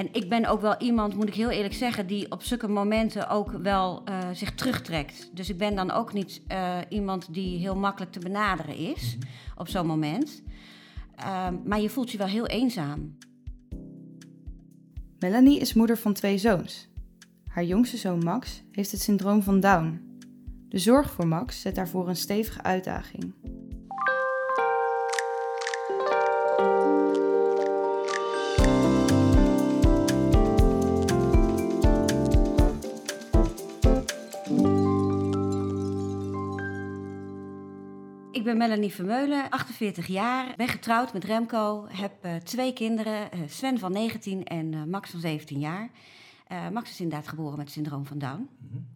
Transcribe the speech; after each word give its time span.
En 0.00 0.08
ik 0.12 0.28
ben 0.28 0.46
ook 0.46 0.60
wel 0.60 0.76
iemand, 0.78 1.14
moet 1.14 1.28
ik 1.28 1.34
heel 1.34 1.50
eerlijk 1.50 1.74
zeggen, 1.74 2.06
die 2.06 2.30
op 2.30 2.42
zulke 2.42 2.68
momenten 2.68 3.28
ook 3.28 3.50
wel 3.50 4.02
uh, 4.08 4.18
zich 4.32 4.54
terugtrekt. 4.54 5.30
Dus 5.32 5.50
ik 5.50 5.58
ben 5.58 5.74
dan 5.74 5.90
ook 5.90 6.12
niet 6.12 6.42
uh, 6.48 6.78
iemand 6.88 7.34
die 7.34 7.58
heel 7.58 7.76
makkelijk 7.76 8.12
te 8.12 8.18
benaderen 8.18 8.76
is 8.76 9.14
mm 9.14 9.20
-hmm. 9.20 9.30
op 9.56 9.68
zo'n 9.68 9.86
moment. 9.86 10.42
Uh, 11.18 11.48
maar 11.64 11.80
je 11.80 11.90
voelt 11.90 12.10
je 12.10 12.18
wel 12.18 12.26
heel 12.26 12.46
eenzaam. 12.46 13.16
Melanie 15.18 15.60
is 15.60 15.74
moeder 15.74 15.98
van 15.98 16.12
twee 16.12 16.38
zoons. 16.38 16.88
Haar 17.46 17.64
jongste 17.64 17.96
zoon 17.96 18.18
Max 18.18 18.62
heeft 18.70 18.90
het 18.90 19.00
syndroom 19.00 19.42
van 19.42 19.60
Down. 19.60 20.18
De 20.68 20.78
zorg 20.78 21.10
voor 21.10 21.26
Max 21.26 21.60
zet 21.60 21.74
daarvoor 21.74 22.08
een 22.08 22.16
stevige 22.16 22.62
uitdaging. 22.62 23.34
Ik 38.40 38.46
ben 38.46 38.56
Melanie 38.56 38.92
Vermeulen, 38.92 39.50
48 39.50 40.06
jaar, 40.06 40.54
ben 40.56 40.68
getrouwd 40.68 41.12
met 41.12 41.24
Remco, 41.24 41.86
heb 41.88 42.12
uh, 42.26 42.34
twee 42.34 42.72
kinderen, 42.72 43.28
uh, 43.34 43.40
Sven 43.48 43.78
van 43.78 43.92
19 43.92 44.44
en 44.44 44.72
uh, 44.72 44.84
Max 44.84 45.10
van 45.10 45.20
17 45.20 45.58
jaar. 45.58 45.90
Max 46.72 46.90
is 46.90 47.00
inderdaad 47.00 47.28
geboren 47.28 47.56
met 47.56 47.64
het 47.64 47.74
syndroom 47.74 48.06
van 48.06 48.18
Down. 48.18 48.48
Mm 48.58 48.68
-hmm. 48.72 48.86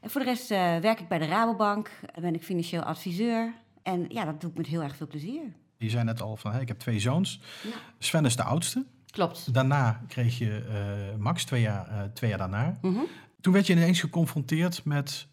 En 0.00 0.10
voor 0.10 0.20
de 0.20 0.26
rest 0.26 0.48
werk 0.48 1.00
ik 1.00 1.08
bij 1.08 1.18
de 1.18 1.26
Rabobank, 1.26 1.90
ben 2.20 2.34
ik 2.34 2.42
financieel 2.42 2.82
adviseur 2.82 3.54
en 3.82 4.06
ja, 4.08 4.24
dat 4.24 4.40
doe 4.40 4.50
ik 4.50 4.56
met 4.56 4.66
heel 4.66 4.82
erg 4.82 4.96
veel 4.96 5.06
plezier. 5.06 5.42
Je 5.76 5.90
zei 5.90 6.04
net 6.04 6.20
al 6.20 6.36
van, 6.36 6.52
hey, 6.52 6.60
ik 6.60 6.68
heb 6.68 6.78
twee 6.78 7.00
zoons. 7.00 7.40
Ja. 7.62 7.70
Sven 7.98 8.24
is 8.24 8.36
de 8.36 8.42
oudste. 8.42 8.84
Klopt. 9.10 9.54
Daarna 9.54 10.00
kreeg 10.06 10.38
je 10.38 11.14
Max, 11.18 11.44
twee 11.44 11.60
jaar, 11.60 12.10
twee 12.12 12.30
jaar 12.30 12.38
daarna. 12.38 12.78
Mm 12.82 12.94
-hmm. 12.94 13.06
Toen 13.40 13.52
werd 13.52 13.66
je 13.66 13.72
ineens 13.72 14.00
geconfronteerd 14.00 14.84
met 14.84 15.28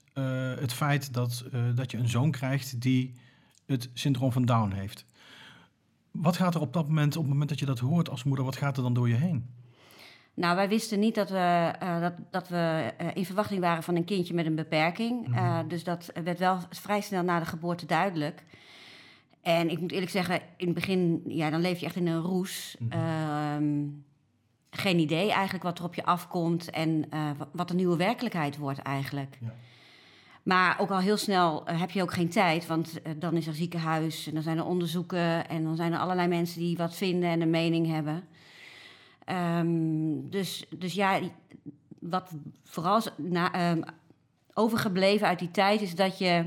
het 0.60 0.74
feit 0.74 1.14
dat, 1.14 1.46
uh, 1.54 1.62
dat 1.76 1.92
je 1.92 1.98
een 1.98 2.10
zoon 2.10 2.32
krijgt 2.32 2.82
die 2.82 3.14
het 3.66 3.90
syndroom 3.94 4.32
van 4.32 4.46
Down 4.46 4.72
heeft. 4.72 5.06
Wat 6.12 6.38
gaat 6.38 6.56
er 6.56 6.62
op 6.62 6.74
dat 6.74 6.88
moment, 6.88 7.16
op 7.16 7.22
het 7.22 7.32
moment 7.32 7.50
dat 7.50 7.60
je 7.60 7.66
dat 7.66 7.80
hoort 7.80 8.10
als 8.10 8.24
moeder, 8.24 8.46
wat 8.46 8.56
gaat 8.56 8.78
er 8.78 8.84
dan 8.84 8.94
door 8.94 9.10
je 9.10 9.16
heen? 9.16 9.50
Nou, 10.34 10.56
wij 10.56 10.70
wisten 10.70 11.00
niet 11.00 11.16
dat 11.16 11.30
we, 11.30 11.74
uh, 11.84 12.02
dat, 12.02 12.14
dat 12.32 12.48
we 12.48 12.94
in 13.14 13.26
verwachting 13.26 13.60
waren 13.60 13.84
van 13.84 13.96
een 13.96 14.06
kindje 14.06 14.34
met 14.34 14.46
een 14.46 14.56
beperking. 14.56 15.28
Mm 15.28 15.34
-hmm. 15.34 15.68
dus 15.68 15.84
dat 15.84 16.12
werd 16.24 16.40
wel 16.40 16.60
vrij 16.70 17.02
snel 17.02 17.24
na 17.24 17.40
de 17.40 17.46
geboorte 17.46 17.86
duidelijk. 17.86 18.44
En 19.42 19.70
ik 19.70 19.80
moet 19.80 19.92
eerlijk 19.92 20.12
zeggen, 20.12 20.42
in 20.58 20.66
het 20.66 20.76
begin, 20.76 21.22
ja, 21.28 21.50
dan 21.50 21.62
leef 21.62 21.80
je 21.80 21.86
echt 21.86 21.96
in 21.96 22.08
een 22.08 22.22
roes. 22.22 22.76
Mm 22.80 22.92
-hmm. 22.92 24.04
geen 24.70 25.00
idee 25.00 25.32
eigenlijk 25.32 25.64
wat 25.64 25.80
er 25.80 25.86
op 25.86 25.96
je 25.96 26.06
afkomt 26.06 26.70
en 26.70 27.06
wat 27.52 27.68
de 27.68 27.76
nieuwe 27.76 27.98
werkelijkheid 27.98 28.58
wordt 28.58 28.80
eigenlijk. 28.80 29.38
Ja. 29.42 29.54
Maar 30.46 30.80
ook 30.80 30.90
al 30.90 31.00
heel 31.00 31.18
snel 31.18 31.70
uh, 31.70 31.80
heb 31.80 31.92
je 31.92 32.02
ook 32.02 32.14
geen 32.14 32.30
tijd, 32.30 32.68
want 32.68 32.94
uh, 32.94 33.14
dan 33.18 33.36
is 33.36 33.48
er 33.48 33.54
ziekenhuis 33.54 34.28
en 34.28 34.34
dan 34.34 34.44
zijn 34.44 34.58
er 34.58 34.66
onderzoeken 34.66 35.48
en 35.48 35.64
dan 35.64 35.76
zijn 35.76 35.94
er 35.94 36.00
allerlei 36.00 36.28
mensen 36.28 36.60
die 36.60 36.78
wat 36.78 36.96
vinden 36.96 37.30
en 37.30 37.42
een 37.42 37.50
mening 37.50 37.88
hebben. 37.88 38.24
Um, 39.60 40.30
dus, 40.30 40.66
dus 40.78 40.94
ja, 40.94 41.20
wat 42.00 42.32
vooral 42.64 43.02
na, 43.18 43.72
um, 43.72 43.84
overgebleven 44.54 45.28
uit 45.28 45.40
die 45.40 45.52
tijd 45.52 45.82
is 45.82 45.96
dat 45.96 46.18
je, 46.18 46.46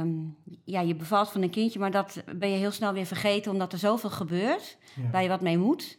um, 0.00 0.36
ja, 0.64 0.80
je 0.80 0.94
bevalt 0.94 1.30
van 1.30 1.42
een 1.42 1.50
kindje, 1.50 1.78
maar 1.78 1.90
dat 1.90 2.22
ben 2.36 2.50
je 2.50 2.56
heel 2.56 2.70
snel 2.70 2.92
weer 2.92 3.06
vergeten 3.06 3.52
omdat 3.52 3.72
er 3.72 3.78
zoveel 3.78 4.10
gebeurt 4.10 4.76
ja. 4.94 5.10
waar 5.10 5.22
je 5.22 5.28
wat 5.28 5.40
mee 5.40 5.58
moet. 5.58 5.98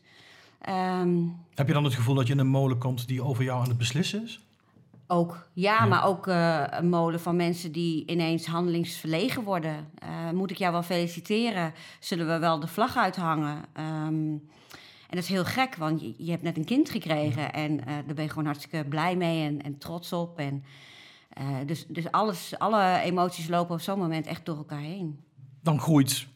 heb 1.53 1.67
je 1.67 1.73
dan 1.73 1.83
het 1.83 1.95
gevoel 1.95 2.16
dat 2.16 2.28
je 2.28 2.33
in 2.33 2.39
een 2.39 2.48
molen 2.48 2.78
komt 2.78 3.08
die 3.08 3.23
over 3.23 3.44
jou 3.44 3.61
aan 3.61 3.70
het 3.70 3.78
beslissen 3.78 4.23
is? 4.23 4.47
Ook, 5.09 5.50
ja, 5.53 5.73
ja. 5.73 5.86
maar 5.86 6.05
ook 6.05 6.27
uh, 6.27 6.63
een 6.69 6.89
molen 6.89 7.20
van 7.20 7.36
mensen 7.36 7.71
die 7.71 8.05
ineens 8.05 8.45
handelingsverlegen 8.45 9.43
worden. 9.43 9.89
Uh, 10.04 10.32
moet 10.32 10.52
ik 10.52 10.58
jou 10.58 10.71
wel 10.71 10.83
feliciteren? 10.83 11.73
Zullen 11.99 12.27
we 12.27 12.37
wel 12.37 12.59
de 12.59 12.67
vlag 12.67 12.98
uithangen? 12.98 13.55
Um, 13.55 14.49
en 15.09 15.15
dat 15.15 15.23
is 15.23 15.30
heel 15.30 15.45
gek, 15.45 15.76
want 15.76 16.02
je, 16.02 16.14
je 16.17 16.32
hebt 16.32 16.43
net 16.43 16.58
een 16.58 16.65
kind 16.65 16.89
gekregen 16.89 17.42
ja. 17.42 17.52
en 17.52 17.71
uh, 17.71 17.86
daar 17.86 18.14
ben 18.15 18.23
je 18.23 18.30
gewoon 18.30 18.45
hartstikke 18.45 18.86
blij 18.89 19.15
mee 19.15 19.48
en, 19.48 19.61
en 19.61 19.77
trots 19.77 20.14
op. 20.14 20.39
En, 20.39 20.64
dus 21.65 21.86
dus 21.87 22.11
alles, 22.11 22.53
alle 22.58 22.99
emoties 22.99 23.48
lopen 23.48 23.76
op 23.76 23.82
zo'n 23.82 23.99
moment 23.99 24.26
echt 24.26 24.45
door 24.45 24.58
elkaar 24.58 24.80
heen. 24.80 25.20
Dan 25.61 25.80
groeit 25.80 26.27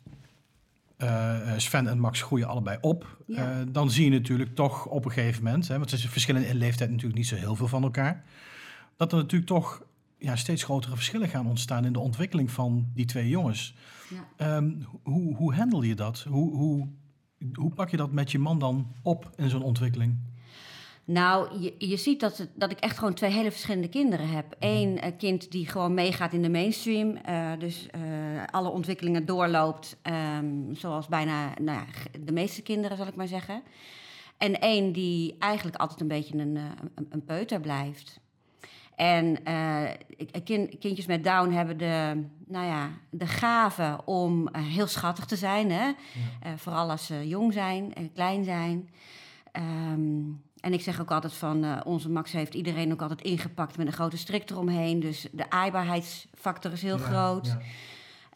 Sven 1.57 1.87
en 1.87 1.99
Max 1.99 2.21
groeien 2.21 2.47
allebei 2.47 2.77
op. 2.81 3.17
Ja. 3.27 3.63
dan 3.67 3.91
zie 3.91 4.03
je 4.03 4.11
natuurlijk 4.11 4.55
toch 4.55 4.85
op 4.85 5.05
een 5.05 5.11
gegeven 5.11 5.43
moment, 5.43 5.67
hè, 5.67 5.77
want 5.77 5.89
ze 5.89 6.09
verschillen 6.09 6.47
in 6.47 6.55
leeftijd 6.55 6.89
natuurlijk 6.89 7.17
niet 7.17 7.27
zo 7.27 7.35
heel 7.35 7.55
veel 7.55 7.67
van 7.67 7.83
elkaar 7.83 8.23
dat 9.01 9.11
er 9.11 9.17
natuurlijk 9.17 9.51
toch 9.51 9.83
ja, 10.17 10.35
steeds 10.35 10.63
grotere 10.63 10.95
verschillen 10.95 11.29
gaan 11.29 11.47
ontstaan 11.47 11.85
in 11.85 11.93
de 11.93 11.99
ontwikkeling 11.99 12.51
van 12.51 12.85
die 12.93 13.05
twee 13.05 13.29
jongens. 13.29 13.75
Ja. 14.37 14.57
Um, 14.57 14.85
hoe, 15.03 15.35
hoe 15.35 15.53
handel 15.53 15.81
je 15.81 15.95
dat? 15.95 16.25
Hoe, 16.29 16.55
hoe, 16.55 16.87
hoe 17.53 17.71
pak 17.73 17.89
je 17.89 17.97
dat 17.97 18.11
met 18.11 18.31
je 18.31 18.39
man 18.39 18.59
dan 18.59 18.87
op 19.01 19.31
in 19.35 19.49
zo'n 19.49 19.63
ontwikkeling? 19.63 20.17
Nou, 21.05 21.59
je, 21.59 21.75
je 21.77 21.97
ziet 21.97 22.19
dat, 22.19 22.37
het, 22.37 22.49
dat 22.55 22.71
ik 22.71 22.79
echt 22.79 22.97
gewoon 22.97 23.13
twee 23.13 23.31
hele 23.31 23.51
verschillende 23.51 23.89
kinderen 23.89 24.29
heb. 24.29 24.55
Eén 24.59 24.97
uh, 24.97 25.11
kind 25.17 25.51
die 25.51 25.67
gewoon 25.67 25.93
meegaat 25.93 26.33
in 26.33 26.41
de 26.41 26.49
mainstream, 26.49 27.17
uh, 27.29 27.51
dus 27.59 27.87
uh, 27.95 28.01
alle 28.51 28.69
ontwikkelingen 28.69 29.25
doorloopt, 29.25 29.97
um, 30.37 30.75
zoals 30.75 31.07
bijna 31.07 31.53
nou 31.61 31.79
ja, 31.79 31.85
de 32.25 32.31
meeste 32.31 32.61
kinderen, 32.61 32.97
zal 32.97 33.07
ik 33.07 33.15
maar 33.15 33.27
zeggen. 33.27 33.63
En 34.37 34.59
één 34.59 34.91
die 34.91 35.35
eigenlijk 35.39 35.77
altijd 35.77 36.01
een 36.01 36.07
beetje 36.07 36.37
een, 36.37 36.55
een, 36.55 37.07
een 37.09 37.25
peuter 37.25 37.59
blijft. 37.59 38.19
En 39.01 39.37
uh, 39.47 39.89
kind, 40.43 40.77
kindjes 40.77 41.05
met 41.05 41.23
Down 41.23 41.51
hebben 41.51 41.77
de, 41.77 42.23
nou 42.47 42.65
ja, 42.65 42.89
de 43.09 43.27
gave 43.27 43.99
om 44.05 44.41
uh, 44.41 44.61
heel 44.61 44.87
schattig 44.87 45.25
te 45.25 45.35
zijn. 45.35 45.71
Hè? 45.71 45.85
Ja. 45.85 45.93
Uh, 46.45 46.51
vooral 46.55 46.89
als 46.89 47.05
ze 47.05 47.27
jong 47.27 47.53
zijn 47.53 47.93
en 47.93 48.13
klein 48.13 48.43
zijn. 48.43 48.89
Um, 49.91 50.41
en 50.59 50.73
ik 50.73 50.81
zeg 50.81 51.01
ook 51.01 51.11
altijd 51.11 51.33
van, 51.33 51.83
onze 51.85 52.09
Max 52.09 52.31
heeft 52.31 52.53
iedereen 52.53 52.91
ook 52.91 53.01
altijd 53.01 53.21
ingepakt 53.21 53.77
met 53.77 53.87
een 53.87 53.93
grote 53.93 54.17
strik 54.17 54.49
eromheen. 54.49 54.99
Dus 54.99 55.27
de 55.31 55.49
aaibaarheidsfactor 55.49 56.71
is 56.71 56.81
heel 56.81 56.97
ja, 56.97 57.03
groot. 57.03 57.57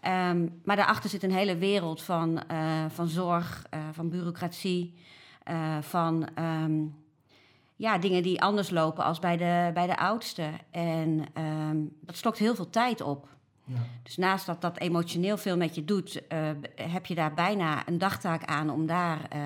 Ja. 0.01 0.29
Um, 0.29 0.61
maar 0.63 0.75
daarachter 0.75 1.09
zit 1.09 1.23
een 1.23 1.31
hele 1.31 1.57
wereld 1.57 2.01
van, 2.01 2.41
van 2.87 3.07
zorg, 3.07 3.65
van 3.91 4.09
bureaucratie, 4.09 4.93
van... 5.81 6.27
Um, 6.39 7.03
ja, 7.75 7.97
dingen 7.97 8.23
die 8.23 8.41
anders 8.41 8.69
lopen 8.69 9.03
als 9.03 9.19
bij 9.19 9.37
de, 9.37 9.71
bij 9.73 9.87
de 9.87 9.97
oudste. 9.97 10.49
En 10.71 11.25
um, 11.37 11.91
dat 12.01 12.15
stokt 12.15 12.37
heel 12.37 12.55
veel 12.55 12.69
tijd 12.69 13.01
op. 13.01 13.27
Ja. 13.63 13.75
Dus 14.03 14.17
naast 14.17 14.45
dat 14.45 14.61
dat 14.61 14.79
emotioneel 14.79 15.37
veel 15.37 15.57
met 15.57 15.75
je 15.75 15.85
doet, 15.85 16.21
uh, 16.33 16.49
heb 16.75 17.05
je 17.05 17.15
daar 17.15 17.33
bijna 17.33 17.87
een 17.87 17.97
dagtaak 17.97 18.43
aan 18.43 18.69
om 18.69 18.85
daar 18.85 19.29
uh, 19.35 19.41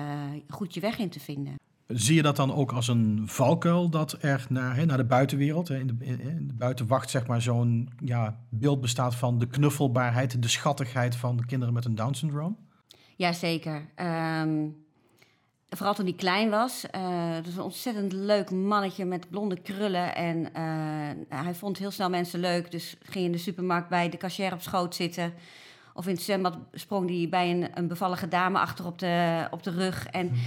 goed 0.48 0.74
je 0.74 0.80
weg 0.80 0.98
in 0.98 1.10
te 1.10 1.20
vinden. 1.20 1.54
Zie 1.86 2.14
je 2.14 2.22
dat 2.22 2.36
dan 2.36 2.54
ook 2.54 2.72
als 2.72 2.88
een 2.88 3.22
valkuil 3.24 3.88
dat 3.88 4.16
er 4.20 4.46
naar, 4.48 4.76
hè, 4.76 4.84
naar 4.84 4.96
de 4.96 5.04
buitenwereld, 5.04 5.68
hè, 5.68 5.78
in, 5.78 5.86
de, 5.86 6.04
in 6.04 6.46
de 6.46 6.54
buitenwacht, 6.54 7.10
zeg 7.10 7.26
maar, 7.26 7.42
zo'n 7.42 7.90
ja, 8.04 8.40
beeld 8.48 8.80
bestaat 8.80 9.14
van 9.14 9.38
de 9.38 9.46
knuffelbaarheid, 9.46 10.42
de 10.42 10.48
schattigheid 10.48 11.16
van 11.16 11.36
de 11.36 11.46
kinderen 11.46 11.74
met 11.74 11.84
een 11.84 11.94
Down-syndroom? 11.94 12.56
Jazeker. 13.16 13.88
Um, 13.96 14.84
Vooral 15.70 15.94
toen 15.94 16.04
hij 16.04 16.14
klein 16.14 16.50
was. 16.50 16.84
Uh, 16.96 17.34
dat 17.34 17.44
was 17.44 17.54
een 17.54 17.62
ontzettend 17.62 18.12
leuk 18.12 18.50
mannetje 18.50 19.04
met 19.04 19.30
blonde 19.30 19.60
krullen. 19.60 20.14
En 20.14 20.38
uh, 20.38 21.38
hij 21.42 21.54
vond 21.54 21.78
heel 21.78 21.90
snel 21.90 22.10
mensen 22.10 22.40
leuk. 22.40 22.70
Dus 22.70 22.96
ging 23.02 23.24
in 23.24 23.32
de 23.32 23.38
supermarkt 23.38 23.88
bij 23.88 24.08
de 24.08 24.16
cashier 24.16 24.52
op 24.52 24.60
schoot 24.60 24.94
zitten. 24.94 25.34
Of 25.94 26.06
in 26.06 26.14
het 26.14 26.22
zwembad 26.22 26.58
sprong 26.72 27.08
hij 27.08 27.26
bij 27.30 27.50
een, 27.50 27.68
een 27.74 27.88
bevallige 27.88 28.28
dame 28.28 28.58
achter 28.58 28.86
op 28.86 28.98
de, 28.98 29.46
op 29.50 29.62
de 29.62 29.70
rug. 29.70 30.06
En 30.06 30.28
hmm. 30.28 30.38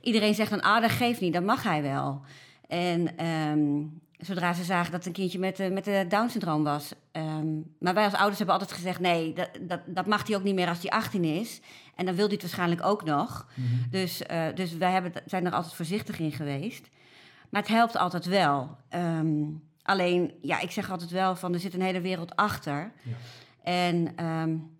iedereen 0.00 0.34
zegt 0.34 0.50
dan, 0.50 0.60
ah, 0.60 0.80
dat 0.80 0.90
geeft 0.90 1.20
niet, 1.20 1.32
dat 1.32 1.42
mag 1.42 1.62
hij 1.62 1.82
wel. 1.82 2.20
En 2.68 3.26
um, 3.26 4.00
zodra 4.18 4.52
ze 4.52 4.64
zagen 4.64 4.90
dat 4.90 5.04
het 5.04 5.06
een 5.06 5.22
kindje 5.22 5.38
met, 5.38 5.60
uh, 5.60 5.70
met 5.70 5.84
de 5.84 6.04
Down-syndroom 6.08 6.64
was. 6.64 6.92
Um, 7.12 7.74
maar 7.78 7.94
wij 7.94 8.04
als 8.04 8.14
ouders 8.14 8.38
hebben 8.38 8.56
altijd 8.58 8.76
gezegd... 8.76 9.00
nee, 9.00 9.32
dat, 9.32 9.48
dat, 9.60 9.80
dat 9.86 10.06
mag 10.06 10.26
hij 10.26 10.36
ook 10.36 10.42
niet 10.42 10.54
meer 10.54 10.68
als 10.68 10.82
hij 10.82 10.90
18 10.90 11.24
is. 11.24 11.60
En 11.98 12.04
dan 12.04 12.14
wil 12.14 12.24
hij 12.24 12.32
het 12.32 12.42
waarschijnlijk 12.42 12.84
ook 12.84 13.04
nog. 13.04 13.46
Mm 13.54 13.66
-hmm. 13.66 13.86
Dus, 13.90 14.22
uh, 14.30 14.46
dus 14.54 14.76
wij 14.76 14.90
hebben, 14.90 15.12
zijn 15.26 15.46
er 15.46 15.52
altijd 15.52 15.74
voorzichtig 15.74 16.18
in 16.18 16.32
geweest. 16.32 16.88
Maar 17.48 17.60
het 17.60 17.70
helpt 17.70 17.96
altijd 17.96 18.26
wel. 18.26 18.76
Um, 18.94 19.62
alleen, 19.82 20.32
ja, 20.42 20.60
ik 20.60 20.70
zeg 20.70 20.90
altijd 20.90 21.10
wel 21.10 21.36
van... 21.36 21.54
er 21.54 21.60
zit 21.60 21.74
een 21.74 21.82
hele 21.82 22.00
wereld 22.00 22.36
achter. 22.36 22.92
Ja. 23.02 23.12
En... 23.62 24.24
Um, 24.24 24.76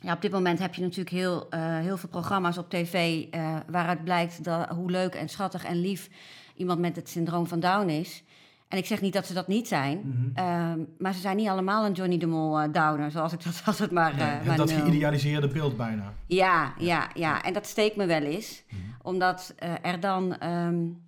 ja, 0.00 0.12
op 0.12 0.20
dit 0.20 0.32
moment 0.32 0.58
heb 0.58 0.74
je 0.74 0.82
natuurlijk 0.82 1.10
heel, 1.10 1.46
uh, 1.50 1.78
heel 1.78 1.96
veel 1.96 2.08
programma's 2.08 2.58
op 2.58 2.70
tv... 2.70 3.24
Uh, 3.30 3.56
waaruit 3.66 4.04
blijkt 4.04 4.44
dat, 4.44 4.68
hoe 4.68 4.90
leuk 4.90 5.14
en 5.14 5.28
schattig 5.28 5.64
en 5.64 5.80
lief 5.80 6.08
iemand 6.54 6.80
met 6.80 6.96
het 6.96 7.08
syndroom 7.08 7.46
van 7.46 7.60
Down 7.60 7.88
is... 7.88 8.22
En 8.68 8.78
ik 8.78 8.86
zeg 8.86 9.00
niet 9.00 9.12
dat 9.12 9.26
ze 9.26 9.34
dat 9.34 9.48
niet 9.48 9.68
zijn, 9.68 10.00
mm 10.04 10.32
-hmm. 10.34 10.70
um, 10.72 10.88
maar 10.98 11.14
ze 11.14 11.20
zijn 11.20 11.36
niet 11.36 11.48
allemaal 11.48 11.86
een 11.86 11.92
Johnny 11.92 12.18
de 12.18 12.26
Mol 12.26 12.62
uh, 12.62 12.72
downer, 12.72 13.10
zoals 13.10 13.32
ik 13.32 13.44
dat 13.44 13.62
altijd 13.66 13.90
maar. 13.90 14.16
Nee, 14.16 14.40
uh, 14.44 14.56
dat 14.56 14.72
geïdealiseerde 14.72 15.48
beeld 15.48 15.76
bijna. 15.76 16.12
Ja, 16.26 16.74
ja, 16.78 17.08
ja. 17.14 17.42
En 17.42 17.52
dat 17.52 17.66
steekt 17.66 17.96
me 17.96 18.06
wel 18.06 18.22
eens. 18.22 18.62
Mm 18.70 18.78
-hmm. 18.78 18.94
Omdat 19.02 19.54
uh, 19.62 19.72
er 19.82 20.00
dan, 20.00 20.44
um, 20.46 21.02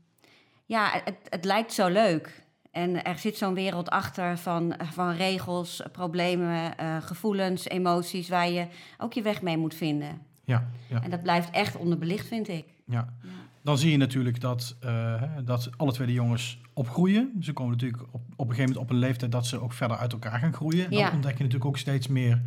ja, 0.64 0.90
het, 1.04 1.16
het 1.28 1.44
lijkt 1.44 1.72
zo 1.72 1.88
leuk. 1.88 2.46
En 2.70 3.04
er 3.04 3.18
zit 3.18 3.36
zo'n 3.36 3.54
wereld 3.54 3.90
achter 3.90 4.38
van, 4.38 4.74
van 4.92 5.10
regels, 5.10 5.82
problemen, 5.92 6.74
gevoelens, 7.02 7.68
emoties, 7.68 8.28
waar 8.28 8.50
je 8.50 8.66
ook 8.98 9.12
je 9.12 9.22
weg 9.22 9.42
mee 9.42 9.56
moet 9.56 9.74
vinden. 9.74 10.20
Ja, 10.44 10.68
ja. 10.88 11.02
En 11.02 11.10
dat 11.10 11.22
blijft 11.22 11.50
echt 11.50 11.76
onderbelicht, 11.76 12.26
vind 12.26 12.48
ik. 12.48 12.64
Ja. 12.84 13.14
ja. 13.22 13.28
Dan 13.68 13.78
zie 13.78 13.90
je 13.90 13.96
natuurlijk 13.96 14.40
dat, 14.40 14.76
uh, 14.84 15.22
dat 15.44 15.70
alle 15.76 15.92
twee 15.92 16.06
de 16.06 16.12
jongens 16.12 16.60
opgroeien. 16.72 17.32
Ze 17.40 17.52
komen 17.52 17.72
natuurlijk 17.72 18.02
op, 18.02 18.12
op 18.12 18.48
een 18.48 18.54
gegeven 18.54 18.64
moment 18.64 18.76
op 18.76 18.90
een 18.90 18.96
leeftijd 18.96 19.32
dat 19.32 19.46
ze 19.46 19.60
ook 19.60 19.72
verder 19.72 19.96
uit 19.96 20.12
elkaar 20.12 20.38
gaan 20.38 20.52
groeien. 20.52 20.90
Dan 20.90 21.12
ontdek 21.12 21.32
je 21.32 21.42
natuurlijk 21.42 21.64
ook 21.64 21.78
steeds 21.78 22.06
meer 22.06 22.42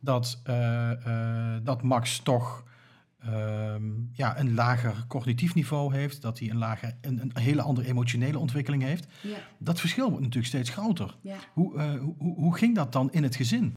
dat, 0.00 0.42
uh, 0.46 0.90
dat 1.62 1.82
Max 1.82 2.18
toch 2.18 2.64
Ehm, 3.24 3.82
ja, 4.12 4.38
een 4.38 4.54
lager 4.54 5.04
cognitief 5.08 5.54
niveau 5.54 5.94
heeft, 5.94 6.22
dat 6.22 6.38
hij 6.38 6.50
een, 6.50 6.56
lager, 6.56 6.96
een, 7.00 7.20
een 7.20 7.30
hele 7.34 7.62
andere 7.62 7.88
emotionele 7.88 8.38
ontwikkeling 8.38 8.82
heeft. 8.82 9.06
Ja. 9.20 9.36
Dat 9.58 9.80
verschil 9.80 10.06
wordt 10.08 10.20
natuurlijk 10.20 10.46
steeds 10.46 10.70
groter. 10.70 11.16
Ja. 11.20 11.36
Hoe, 11.52 11.80
hoe, 12.18 12.34
hoe 12.34 12.56
ging 12.56 12.74
dat 12.74 12.92
dan 12.92 13.12
in 13.12 13.22
het 13.22 13.36
gezin? 13.36 13.74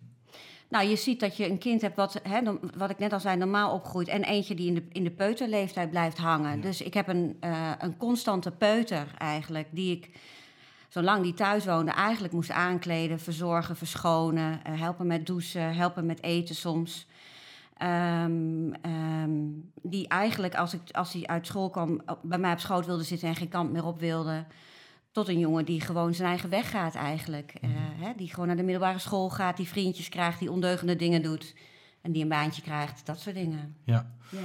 Nou, 0.69 0.87
je 0.87 0.95
ziet 0.95 1.19
dat 1.19 1.37
je 1.37 1.49
een 1.49 1.57
kind 1.57 1.81
hebt 1.81 1.95
wat, 1.95 2.19
hè, 2.23 2.41
wat 2.75 2.89
ik 2.89 2.97
net 2.99 3.13
al 3.13 3.19
zei, 3.19 3.37
normaal 3.37 3.73
opgroeit. 3.73 4.07
En 4.07 4.23
eentje 4.23 4.55
die 4.55 4.67
in 4.67 4.73
de, 4.73 4.83
in 4.91 5.03
de 5.03 5.11
peuterleeftijd 5.11 5.89
blijft 5.89 6.17
hangen. 6.17 6.61
Dus 6.61 6.81
ik 6.81 6.93
heb 6.93 7.07
een, 7.07 7.37
uh, 7.41 7.71
een 7.79 7.97
constante 7.97 8.51
peuter 8.51 9.07
eigenlijk, 9.17 9.67
die 9.71 9.95
ik, 9.95 10.09
zolang 10.87 11.23
die 11.23 11.33
thuis 11.33 11.65
woonde, 11.65 11.91
eigenlijk 11.91 12.33
moest 12.33 12.51
aankleden, 12.51 13.19
verzorgen, 13.19 13.75
verschonen. 13.75 14.59
Uh, 14.69 14.79
helpen 14.81 15.07
met 15.07 15.25
douchen, 15.25 15.75
helpen 15.75 16.05
met 16.05 16.23
eten 16.23 16.55
soms. 16.55 17.07
Um, 17.81 18.73
um, 18.85 19.71
die 19.81 20.07
eigenlijk, 20.07 20.55
als, 20.55 20.73
ik, 20.73 20.81
als 20.91 21.13
hij 21.13 21.25
uit 21.25 21.47
school 21.47 21.69
kwam, 21.69 22.01
bij 22.21 22.37
mij 22.37 22.51
op 22.51 22.59
schoot 22.59 22.85
wilde 22.85 23.03
zitten 23.03 23.27
en 23.27 23.35
geen 23.35 23.49
kant 23.49 23.71
meer 23.71 23.85
op 23.85 23.99
wilde. 23.99 24.45
Tot 25.17 25.27
een 25.27 25.39
jongen 25.39 25.65
die 25.65 25.81
gewoon 25.81 26.13
zijn 26.13 26.27
eigen 26.27 26.49
weg 26.49 26.69
gaat 26.69 26.95
eigenlijk. 26.95 27.53
Uh, 27.61 27.69
hè, 27.99 28.11
die 28.17 28.29
gewoon 28.29 28.47
naar 28.47 28.55
de 28.55 28.63
middelbare 28.63 28.99
school 28.99 29.29
gaat, 29.29 29.57
die 29.57 29.67
vriendjes 29.67 30.09
krijgt, 30.09 30.39
die 30.39 30.51
ondeugende 30.51 30.95
dingen 30.95 31.21
doet. 31.21 31.55
En 32.01 32.11
die 32.11 32.21
een 32.21 32.29
baantje 32.29 32.61
krijgt, 32.61 33.05
dat 33.05 33.19
soort 33.19 33.35
dingen. 33.35 33.75
Ja. 33.83 34.11
ja. 34.29 34.39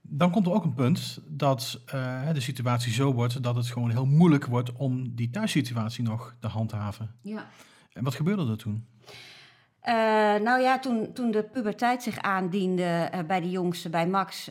Dan 0.00 0.30
komt 0.30 0.46
er 0.46 0.52
ook 0.52 0.64
een 0.64 0.74
punt 0.74 1.20
dat 1.26 1.80
uh, 1.94 2.32
de 2.32 2.40
situatie 2.40 2.92
zo 2.92 3.12
wordt 3.12 3.42
dat 3.42 3.56
het 3.56 3.66
gewoon 3.66 3.90
heel 3.90 4.06
moeilijk 4.06 4.46
wordt 4.46 4.72
om 4.72 5.14
die 5.14 5.30
thuissituatie 5.30 6.04
nog 6.04 6.34
te 6.40 6.46
handhaven. 6.46 7.14
Ja. 7.20 7.46
En 7.92 8.04
wat 8.04 8.14
gebeurde 8.14 8.50
er 8.50 8.56
toen? 8.56 8.86
Uh, 9.08 9.94
nou 10.42 10.60
ja, 10.60 10.78
toen, 10.78 11.12
toen 11.12 11.30
de 11.30 11.42
puberteit 11.42 12.02
zich 12.02 12.18
aandiende 12.18 13.10
uh, 13.14 13.20
bij 13.26 13.40
de 13.40 13.50
jongste, 13.50 13.90
bij 13.90 14.06
Max, 14.06 14.50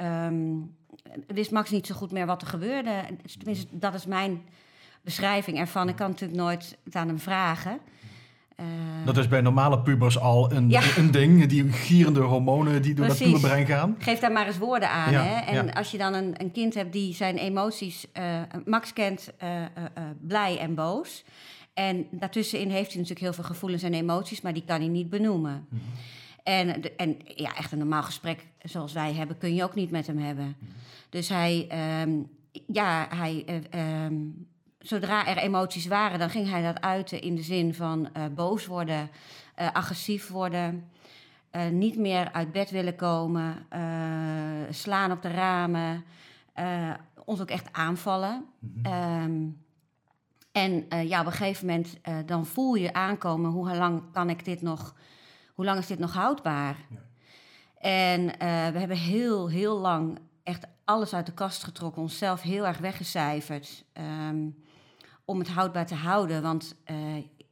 um, 0.00 0.76
wist 1.26 1.50
Max 1.50 1.70
niet 1.70 1.86
zo 1.86 1.94
goed 1.94 2.12
meer 2.12 2.26
wat 2.26 2.42
er 2.42 2.48
gebeurde. 2.48 3.04
Tenminste, 3.38 3.78
dat 3.78 3.94
is 3.94 4.06
mijn 4.06 4.42
beschrijving 5.02 5.58
ervan. 5.58 5.88
Ik 5.88 5.96
kan 5.96 6.10
natuurlijk 6.10 6.40
nooit 6.40 6.78
het 6.84 6.94
aan 6.94 7.08
hem 7.08 7.18
vragen. 7.18 7.78
dat 9.04 9.16
is 9.16 9.28
bij 9.28 9.40
normale 9.40 9.80
pubers 9.80 10.18
al 10.18 10.52
een, 10.52 10.70
ja. 10.70 10.82
een 10.96 11.10
ding, 11.10 11.46
die 11.46 11.72
gierende 11.72 12.20
hormonen 12.20 12.82
die 12.82 12.94
door 12.94 13.06
Precies. 13.06 13.24
dat 13.24 13.34
puberbrein 13.34 13.66
gaan. 13.66 13.96
Geef 13.98 14.18
daar 14.18 14.32
maar 14.32 14.46
eens 14.46 14.58
woorden 14.58 14.90
aan. 14.90 15.12
Ja, 15.12 15.22
hè? 15.22 15.34
En 15.34 15.66
ja. 15.66 15.72
als 15.72 15.90
je 15.90 15.98
dan 15.98 16.14
een, 16.14 16.34
een 16.36 16.52
kind 16.52 16.74
hebt 16.74 16.92
die 16.92 17.14
zijn 17.14 17.36
emoties, 17.36 18.06
Max 18.64 18.92
kent 18.92 19.32
blij 20.20 20.58
en 20.58 20.74
boos. 20.74 21.24
En 21.74 22.06
daartussenin 22.10 22.70
heeft 22.70 22.92
hij 22.92 23.00
natuurlijk 23.00 23.20
heel 23.20 23.32
veel 23.32 23.44
gevoelens 23.44 23.82
en 23.82 23.94
emoties, 23.94 24.40
maar 24.40 24.52
die 24.52 24.64
kan 24.66 24.80
hij 24.80 24.88
niet 24.88 25.10
benoemen. 25.10 25.66
Mhm. 25.68 25.82
En, 26.42 26.96
en 26.96 27.16
ja, 27.24 27.56
echt 27.56 27.72
een 27.72 27.78
normaal 27.78 28.02
gesprek 28.02 28.46
zoals 28.62 28.92
wij 28.92 29.12
hebben, 29.12 29.38
kun 29.38 29.54
je 29.54 29.62
ook 29.62 29.74
niet 29.74 29.90
met 29.90 30.06
hem 30.06 30.18
hebben. 30.18 30.56
Mhm. 30.58 30.70
Dus 31.08 31.28
hij, 31.28 31.68
um, 32.02 32.28
ja, 32.66 33.06
hij, 33.10 33.44
um, 34.06 34.46
zodra 34.80 35.26
er 35.26 35.36
emoties 35.36 35.86
waren, 35.86 36.18
dan 36.18 36.30
ging 36.30 36.50
hij 36.50 36.62
dat 36.62 36.80
uiten 36.80 37.20
in 37.20 37.34
de 37.34 37.42
zin 37.42 37.74
van 37.74 38.08
uh, 38.16 38.24
boos 38.34 38.66
worden, 38.66 39.10
uh, 39.60 39.72
agressief 39.72 40.28
worden, 40.28 40.90
uh, 41.52 41.68
niet 41.68 41.96
meer 41.96 42.32
uit 42.32 42.52
bed 42.52 42.70
willen 42.70 42.96
komen, 42.96 43.66
slaan 44.70 45.12
op 45.12 45.22
de 45.22 45.30
ramen, 45.30 46.04
ons 47.24 47.40
ook 47.40 47.50
echt 47.50 47.72
aanvallen. 47.72 48.44
Mm 48.58 48.82
-hmm. 48.82 49.58
En 50.52 50.86
ja, 51.08 51.20
op 51.20 51.26
een 51.26 51.32
gegeven 51.32 51.66
moment 51.66 52.00
dan 52.26 52.46
voel 52.46 52.74
je 52.74 52.92
aankomen 52.92 53.50
hoe 53.50 53.74
lang 53.74 54.02
kan 54.12 54.30
ik 54.30 54.44
dit 54.44 54.62
nog, 54.62 54.94
hoe 55.54 55.64
lang 55.64 55.78
is 55.78 55.86
dit 55.86 55.98
nog 55.98 56.14
houdbaar? 56.14 56.76
Ja. 56.88 56.98
En 57.88 58.26
we 58.72 58.78
hebben 58.78 58.96
heel, 58.96 59.48
heel 59.48 59.78
lang 59.78 60.18
echt 60.42 60.66
alles 60.84 61.14
uit 61.14 61.26
de 61.26 61.32
kast 61.32 61.64
getrokken, 61.64 62.02
onszelf 62.02 62.42
heel 62.42 62.66
erg 62.66 62.78
weggecijferd 62.78 63.84
um, 64.28 64.56
om 65.30 65.38
het 65.38 65.48
houdbaar 65.48 65.86
te 65.86 65.94
houden. 65.94 66.42
Want 66.42 66.74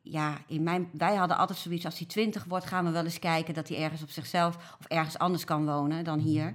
ja, 0.03 0.39
in 0.47 0.63
mijn, 0.63 0.89
wij 0.93 1.15
hadden 1.15 1.37
altijd 1.37 1.59
zoiets, 1.59 1.85
als 1.85 1.99
hij 1.99 2.07
twintig 2.07 2.45
wordt, 2.45 2.67
gaan 2.67 2.85
we 2.85 2.91
wel 2.91 3.05
eens 3.05 3.19
kijken 3.19 3.55
dat 3.55 3.69
hij 3.69 3.79
ergens 3.79 4.03
op 4.03 4.11
zichzelf 4.11 4.77
of 4.81 4.87
ergens 4.87 5.19
anders 5.19 5.45
kan 5.45 5.67
wonen 5.67 6.05
dan 6.05 6.19
hier. 6.19 6.45
Mhm. 6.45 6.55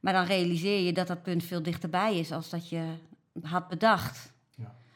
Maar 0.00 0.12
dan 0.12 0.24
realiseer 0.24 0.80
je 0.80 0.92
dat 0.92 1.06
dat 1.06 1.22
punt 1.22 1.44
veel 1.44 1.62
dichterbij 1.62 2.18
is 2.18 2.32
als 2.32 2.50
dat 2.50 2.68
je 2.68 2.84
had 3.42 3.68
bedacht. 3.68 4.32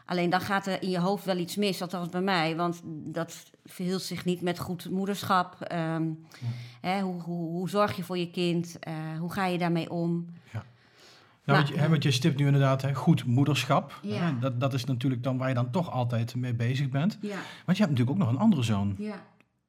Alleen 0.08 0.30
dan 0.30 0.40
gaat 0.40 0.66
er 0.66 0.82
in 0.82 0.90
je 0.90 0.98
hoofd 0.98 1.24
wel 1.24 1.36
iets 1.36 1.56
mis, 1.56 1.82
althans 1.82 2.08
bij 2.08 2.20
mij. 2.20 2.56
Want 2.56 2.80
dat 2.84 3.50
verhield 3.64 4.02
zich 4.02 4.24
niet 4.24 4.40
met 4.40 4.58
goed 4.58 4.90
moederschap. 4.90 5.56
Um, 5.72 6.26
ja. 6.40 6.88
hè, 6.88 7.00
hoe, 7.00 7.22
hoe, 7.22 7.50
hoe, 7.50 7.68
zorg 7.68 7.96
je 7.96 8.02
voor 8.02 8.18
je 8.18 8.30
kind? 8.30 8.76
Uh, 8.88 9.18
hoe 9.18 9.32
ga 9.32 9.46
je 9.46 9.58
daarmee 9.58 9.90
om? 9.90 10.26
Ja. 10.52 10.64
Nou, 11.48 11.60
want, 11.60 11.74
je, 11.74 11.80
hè, 11.80 11.88
want 11.88 12.02
je 12.02 12.10
stipt 12.10 12.38
nu 12.38 12.46
inderdaad 12.46 12.82
hè, 12.82 12.94
goed 12.94 13.24
moederschap. 13.24 13.98
Ja. 14.02 14.20
Hè, 14.20 14.38
dat, 14.38 14.60
dat 14.60 14.74
is 14.74 14.84
natuurlijk 14.84 15.22
dan 15.22 15.38
waar 15.38 15.48
je 15.48 15.54
dan 15.54 15.70
toch 15.70 15.90
altijd 15.90 16.34
mee 16.34 16.54
bezig 16.54 16.88
bent. 16.88 17.18
Ja. 17.20 17.36
Want 17.64 17.76
je 17.76 17.84
hebt 17.84 17.98
natuurlijk 17.98 18.10
ook 18.10 18.18
nog 18.18 18.28
een 18.28 18.38
andere 18.38 18.62
zoon. 18.62 18.94
Ja. 18.98 19.14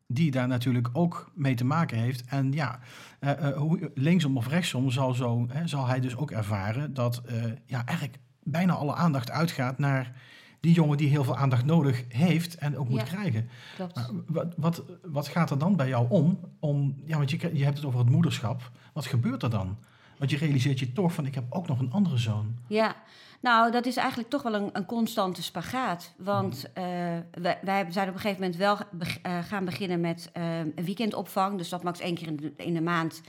Die 0.07 0.31
daar 0.31 0.47
natuurlijk 0.47 0.89
ook 0.93 1.31
mee 1.33 1.55
te 1.55 1.65
maken 1.65 1.97
heeft. 1.97 2.25
En 2.25 2.51
ja, 2.51 2.79
uh, 3.19 3.31
uh, 3.41 3.57
hoe, 3.57 3.91
linksom 3.95 4.37
of 4.37 4.47
rechtsom 4.47 4.91
zal, 4.91 5.13
zo, 5.13 5.45
hè, 5.49 5.67
zal 5.67 5.87
hij 5.87 5.99
dus 5.99 6.15
ook 6.15 6.31
ervaren 6.31 6.93
dat 6.93 7.21
ja, 7.65 7.85
eigenlijk 7.85 8.19
bijna 8.43 8.73
alle 8.73 8.93
aandacht 8.93 9.31
uitgaat 9.31 9.77
naar 9.77 10.13
die 10.59 10.73
jongen 10.73 10.97
die 10.97 11.09
heel 11.09 11.23
veel 11.23 11.37
aandacht 11.37 11.65
nodig 11.65 12.03
heeft 12.07 12.55
en 12.55 12.77
ook 12.77 12.89
moet 12.89 13.03
krijgen. 13.03 13.49
Klopt. 13.75 14.11
wat, 14.27 14.53
wat, 14.57 14.83
wat 15.03 15.27
gaat 15.27 15.51
er 15.51 15.57
dan 15.57 15.75
bij 15.75 15.87
jou 15.87 16.09
om? 16.09 16.39
om 16.59 16.95
ja, 17.05 17.17
want 17.17 17.31
je, 17.31 17.57
je 17.57 17.63
hebt 17.63 17.77
het 17.77 17.85
over 17.85 17.99
het 17.99 18.09
moederschap. 18.09 18.71
Wat 18.93 19.05
gebeurt 19.05 19.43
er 19.43 19.49
dan? 19.49 19.77
Want 20.19 20.31
je 20.31 20.38
realiseert 20.38 20.80
je 20.80 20.92
toch 20.92 21.13
van, 21.13 21.25
ik 21.25 21.36
heb 21.36 21.44
ook 21.50 21.68
nog 21.68 21.80
een 21.80 21.92
andere 21.92 22.18
zoon. 22.18 22.55
Ja, 22.67 22.96
nou, 23.39 23.72
dat 23.72 23.86
is 23.86 23.96
eigenlijk 23.96 24.29
toch 24.29 24.41
wel 24.41 24.53
een, 24.53 24.70
een 24.74 24.86
constante 24.86 25.43
spagaat. 25.43 26.13
Want 26.17 26.65
uh, 26.65 26.84
wij, 27.32 27.60
wij, 27.62 27.86
zijn 27.89 28.08
op 28.08 28.13
een 28.13 28.20
gegeven 28.20 28.41
moment 28.41 28.55
wel 28.55 28.77
uh, 28.77 29.43
gaan 29.43 29.65
beginnen 29.65 30.00
met 30.00 30.32
uh, 30.38 30.58
een 30.60 30.86
weekendopvang. 30.86 31.58
Dus 31.58 31.70
dat 31.70 31.84
Max 31.84 32.00
één 32.00 32.15
keer 32.15 32.27
in 32.27 32.36
de, 32.36 32.53
in 32.55 32.74
de 32.74 32.82
maand 32.82 33.22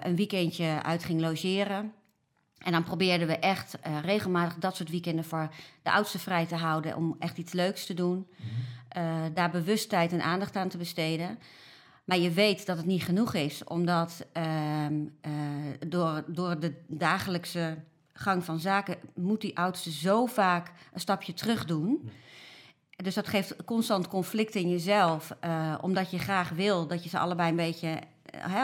een 0.00 0.16
weekendje 0.16 0.82
uit 0.82 1.04
ging 1.04 1.20
logeren. 1.20 1.92
En 2.58 2.72
dan 2.72 2.84
probeerden 2.84 3.26
we 3.26 3.38
echt 3.38 3.78
regelmatig 4.02 4.58
dat 4.58 4.76
soort 4.76 4.90
weekenden 4.90 5.24
voor 5.24 5.48
de 5.82 5.92
oudste 5.92 6.18
vrij 6.18 6.46
te 6.46 6.54
houden. 6.54 6.96
Om 6.96 7.16
echt 7.18 7.38
iets 7.38 7.52
leuks 7.52 7.86
te 7.86 7.94
doen. 7.94 8.26
Uh, 8.96 9.22
daar 9.34 9.50
bewust 9.50 9.88
tijd 9.88 10.12
en 10.12 10.22
aandacht 10.22 10.56
aan 10.56 10.68
te 10.68 10.78
besteden. 10.78 11.38
Maar 12.04 12.18
je 12.18 12.30
weet 12.30 12.66
dat 12.66 12.76
het 12.76 12.86
niet 12.86 13.02
genoeg 13.02 13.34
is, 13.34 13.64
omdat 13.64 14.26
uh, 14.36 14.86
door, 15.88 16.24
door 16.26 16.60
de 16.60 16.74
dagelijkse 16.86 17.76
gang 18.12 18.44
van 18.44 18.58
zaken 18.58 18.96
moet 19.14 19.40
die 19.40 19.56
oudste 19.56 19.90
zo 19.90 20.26
vaak 20.26 20.72
een 20.92 21.00
stapje 21.00 21.34
terug 21.34 21.64
doen. 21.64 22.10
Dus 22.96 23.14
dat 23.14 23.28
geeft 23.28 23.64
constant 23.64 24.08
conflict 24.08 24.54
in 24.54 24.70
jezelf, 24.70 25.36
omdat 25.80 26.10
je 26.10 26.18
graag 26.18 26.48
wil 26.48 26.86
dat 26.86 27.02
je 27.02 27.08
ze 27.08 27.18
allebei 27.18 27.50
een 27.50 27.56
beetje 27.56 27.98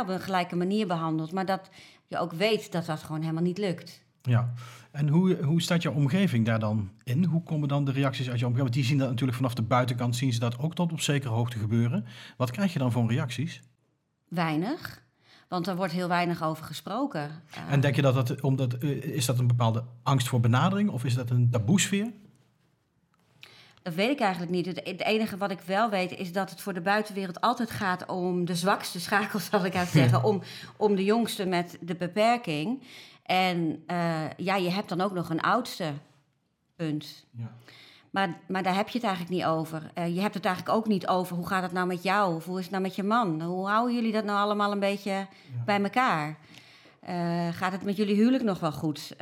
op 0.00 0.09
een 0.09 0.20
gelijke 0.20 0.56
manier 0.56 0.87
behandelt. 0.87 1.32
Maar 1.32 1.47
dat 1.47 1.68
je 2.06 2.18
ook 2.18 2.32
weet 2.32 2.73
dat 2.73 2.87
dat 2.87 3.02
gewoon 3.02 3.20
helemaal 3.20 3.42
niet 3.42 3.59
lukt. 3.59 4.04
Ja, 4.22 4.52
en 4.90 5.08
hoe, 5.08 5.42
hoe 5.42 5.62
staat 5.62 5.82
jouw 5.82 5.92
omgeving 5.92 6.46
daar 6.46 6.58
dan 6.58 6.90
in? 7.04 7.24
Hoe 7.24 7.42
komen 7.42 7.68
dan 7.68 7.84
de 7.84 7.92
reacties 7.92 8.30
uit 8.30 8.38
je 8.38 8.46
omgeving? 8.46 8.70
Want 8.70 8.72
die 8.72 8.84
zien 8.84 8.98
dat 8.98 9.08
natuurlijk 9.08 9.36
vanaf 9.36 9.54
de 9.54 9.62
buitenkant, 9.62 10.16
zien 10.16 10.32
ze 10.32 10.38
dat 10.38 10.58
ook 10.58 10.74
tot 10.74 10.92
op 10.92 11.00
zekere 11.00 11.32
hoogte 11.32 11.58
gebeuren. 11.58 12.06
Wat 12.36 12.50
krijg 12.50 12.72
je 12.72 12.78
dan 12.78 12.92
voor 12.92 13.08
reacties? 13.10 13.60
Weinig. 14.28 15.02
Want 15.48 15.66
er 15.66 15.76
wordt 15.76 15.92
heel 15.92 16.08
weinig 16.08 16.42
over 16.42 16.64
gesproken. 16.64 17.30
En 17.68 17.80
denk 17.80 17.96
je 17.96 18.02
dat 18.02 18.14
dat, 18.14 18.40
omdat, 18.40 18.74
eh, 18.74 18.90
is 18.90 19.26
dat 19.26 19.38
een 19.38 19.46
bepaalde 19.46 19.84
angst 20.02 20.28
voor 20.28 20.40
benadering 20.40 20.90
of 20.90 21.04
is 21.04 21.14
dat 21.14 21.30
een 21.30 21.50
taboesfeer? 21.50 22.12
Dat 23.82 23.94
weet 23.94 24.10
ik 24.10 24.20
eigenlijk 24.20 24.52
niet. 24.52 24.66
Het, 24.66 25.00
enige 25.00 25.36
wat 25.36 25.50
ik 25.50 25.60
wel 25.60 25.90
weet 25.90 26.18
is 26.18 26.32
dat 26.32 26.50
het 26.50 26.60
voor 26.60 26.72
de 26.74 26.80
buitenwereld 26.80 27.40
altijd 27.40 27.70
gaat 27.70 28.06
om 28.06 28.44
de 28.44 28.54
zwakste 28.54 29.00
schakel, 29.00 29.38
zal 29.38 29.64
ik 29.64 29.74
uit 29.82 29.88
zeggen. 29.88 30.24
om, 30.24 30.42
om 30.76 30.96
de 30.96 31.04
jongste 31.04 31.46
met 31.46 31.78
de 31.80 31.94
beperking. 31.94 32.82
En 33.30 33.82
uh, 33.87 34.30
ja, 34.37 34.56
je 34.56 34.70
hebt 34.70 34.88
dan 34.88 35.00
ook 35.00 35.12
nog 35.12 35.30
een 35.30 35.40
oudste. 35.40 35.92
Punt. 36.76 37.26
Ja. 37.30 37.52
Maar, 38.10 38.40
maar 38.49 38.62
daar 38.62 38.75
heb 38.75 38.88
je 38.88 38.99
het 38.99 39.06
eigenlijk 39.06 39.37
niet 39.37 39.44
over. 39.44 39.90
Uh, 39.99 40.14
je 40.14 40.20
hebt 40.20 40.34
het 40.34 40.44
eigenlijk 40.44 40.76
ook 40.76 40.87
niet 40.87 41.06
over 41.06 41.37
hoe 41.37 41.46
gaat 41.46 41.62
het 41.62 41.72
nou 41.72 41.87
met 41.87 42.02
jou? 42.02 42.34
Of 42.34 42.44
hoe 42.44 42.56
is 42.58 42.62
het 42.62 42.70
nou 42.70 42.82
met 42.82 42.96
je 42.96 43.02
man? 43.02 43.42
Hoe 43.42 43.68
houden 43.68 43.94
jullie 43.94 44.12
dat 44.12 44.25
nou 44.25 44.38
allemaal 44.38 44.72
een 44.72 44.80
beetje 44.80 45.10
ja. 45.10 45.26
bij 45.64 45.82
elkaar? 45.82 46.37
Eh, 47.00 47.49
gaat 47.52 47.72
het 47.72 47.84
met 47.84 47.96
jullie 47.96 48.14
huwelijk 48.14 48.44
nog 48.44 48.60
wel 48.60 48.72
goed? 48.72 49.16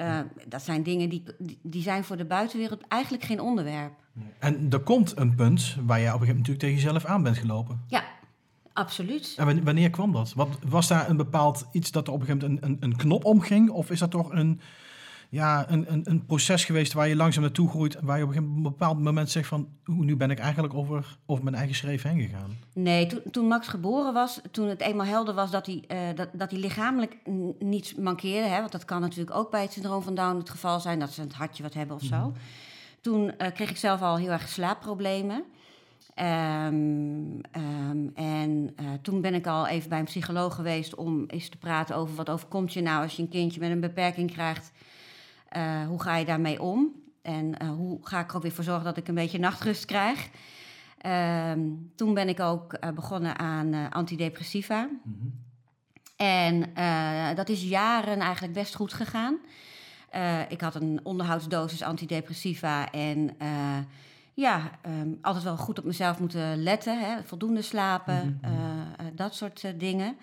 Dat 0.47 0.63
zijn 0.63 0.83
dingen 0.83 1.09
die, 1.09 1.25
die 1.63 1.83
zijn 1.83 2.05
voor 2.05 2.17
de 2.17 2.25
buitenwereld 2.25 2.89
eigenlijk 2.89 3.25
geen 3.25 3.41
onderwerp. 3.41 3.93
En 4.39 4.67
er 4.71 4.81
komt 4.81 5.19
een 5.19 5.35
punt 5.35 5.77
waar 5.81 5.99
je 6.01 6.07
op 6.07 6.21
een 6.21 6.21
gegeven 6.21 6.27
moment 6.27 6.37
natuurlijk 6.37 6.59
tegen 6.59 6.75
jezelf 6.75 7.05
aan 7.05 7.23
bent 7.23 7.39
gelopen. 7.39 7.85
Ja, 7.87 8.05
absoluut. 8.79 9.35
En 9.37 9.65
wanneer 9.65 9.91
kwam 9.91 10.13
dat? 10.13 10.33
Wat, 10.35 10.49
was 10.69 10.89
daar 10.89 11.09
een 11.09 11.17
bepaald 11.17 11.67
iets 11.73 11.91
dat 11.91 12.07
er 12.07 12.13
op 12.13 12.21
een 12.21 12.27
gegeven 12.27 12.49
moment 12.49 12.65
een, 12.65 12.73
een, 12.73 12.91
een 12.91 12.97
knop 12.97 13.25
omging? 13.25 13.71
Of 13.71 13.91
is 13.91 13.99
dat 13.99 14.11
toch 14.11 14.33
een, 14.33 14.61
ja, 15.29 15.71
een, 15.71 15.93
een, 15.93 16.01
een 16.05 16.27
proces 16.27 16.65
geweest 16.65 16.93
waar 16.93 17.09
je 17.09 17.17
langzaam 17.17 17.43
naartoe 17.43 17.69
groeit, 17.69 17.97
waar 18.01 18.19
je 18.19 18.25
op 18.25 18.37
een 18.37 18.63
bepaald 18.63 19.03
moment 19.03 19.31
zegt 19.31 19.49
van, 19.49 19.69
nu 19.85 20.17
ben 20.17 20.31
ik 20.31 20.39
eigenlijk 20.39 20.75
over, 20.75 21.19
over 21.27 21.45
mijn 21.45 21.57
eigen 21.57 21.75
schreef 21.75 22.03
heen 22.03 22.21
gegaan? 22.21 22.57
Nee, 22.75 23.07
toen, 23.07 23.21
toen 23.31 23.47
Max 23.47 23.69
geboren 23.69 24.13
was, 24.13 24.41
toen 24.51 24.69
het 24.69 24.81
eenmaal 24.81 25.07
helder 25.07 25.35
was 25.35 25.51
dat 25.51 25.67
hij, 25.67 25.85
uh, 25.89 26.17
dat, 26.17 26.29
dat 26.33 26.51
hij 26.51 26.61
lichamelijk 26.61 27.17
niets 27.59 27.95
mankeerde, 27.95 28.49
hè, 28.49 28.59
want 28.59 28.73
dat 28.73 28.85
kan 28.85 29.01
natuurlijk 29.01 29.37
ook 29.37 29.51
bij 29.51 29.63
het 29.63 29.73
syndroom 29.73 30.03
van 30.03 30.15
Down 30.15 30.37
het 30.37 30.51
geval 30.51 30.81
zijn, 30.81 30.99
dat 30.99 31.13
ze 31.13 31.21
het 31.21 31.35
hartje 31.35 31.63
wat 31.63 31.75
hebben 31.75 31.97
of 31.97 32.03
zo. 32.03 32.17
Mhm. 32.17 32.39
Toen 33.01 33.25
uh, 33.25 33.49
kreeg 33.55 33.71
ik 33.71 33.77
zelf 33.77 34.03
al 34.03 34.17
heel 34.17 34.31
erg 34.31 34.49
slaapproblemen. 34.49 35.45
Um, 36.21 37.41
um, 37.57 38.11
en 38.15 38.75
uh, 38.81 38.87
toen 39.03 39.21
ben 39.21 39.35
ik 39.35 39.47
al 39.47 39.67
even 39.67 39.89
bij 39.89 39.99
een 39.99 40.05
psycholoog 40.05 40.55
geweest 40.55 40.95
om 40.95 41.25
eens 41.27 41.49
te 41.49 41.57
praten 41.57 41.97
over 41.97 42.15
wat 42.15 42.31
overkomt 42.31 42.73
je 42.73 42.81
nou 42.81 43.03
als 43.03 43.17
je 43.17 43.23
een 43.23 43.29
kindje 43.29 43.61
met 43.61 43.71
een 43.71 43.81
beperking 43.81 44.33
krijgt 44.33 44.73
uh, 45.57 45.87
hoe 45.87 46.03
ga 46.03 46.17
je 46.17 46.25
daarmee 46.25 46.63
om? 46.63 46.93
En 47.23 47.55
uh, 47.63 47.71
hoe 47.71 47.99
ga 48.03 48.21
ik 48.21 48.31
er 48.31 48.37
ook 48.37 48.43
weer 48.43 48.53
voor 48.53 48.65
zorgen 48.65 48.85
dat 48.85 48.97
ik 48.97 49.09
een 49.09 49.15
beetje 49.15 49.39
nachtrust 49.39 49.85
krijg? 49.85 50.29
Um, 51.53 51.93
toen 51.97 52.15
ben 52.15 52.29
ik 52.29 52.41
ook 52.41 52.95
begonnen 52.95 53.39
aan 53.39 53.91
antidepressiva. 53.91 54.83
Mm 54.83 55.01
-hmm. 55.03 55.47
En 56.17 56.75
dat 57.35 57.49
is 57.49 57.63
jaren 57.63 58.19
eigenlijk 58.19 58.53
best 58.53 58.75
goed 58.75 58.93
gegaan. 58.93 59.39
ik 60.49 60.61
had 60.61 60.75
een 60.75 61.01
onderhoudsdosis 61.03 61.83
antidepressiva 61.83 62.91
en 62.91 63.37
ja, 64.41 64.71
um, 64.87 65.19
altijd 65.23 65.45
wel 65.45 65.57
goed 65.57 65.79
op 65.79 65.85
mezelf 65.85 66.19
moeten 66.19 66.63
letten. 66.63 67.01
Hè? 67.01 67.23
Voldoende 67.25 67.63
slapen, 67.63 68.41
mm 68.43 68.51
-hmm. 68.51 69.17
dat 69.17 69.35
soort 69.35 69.81
dingen. 69.81 70.17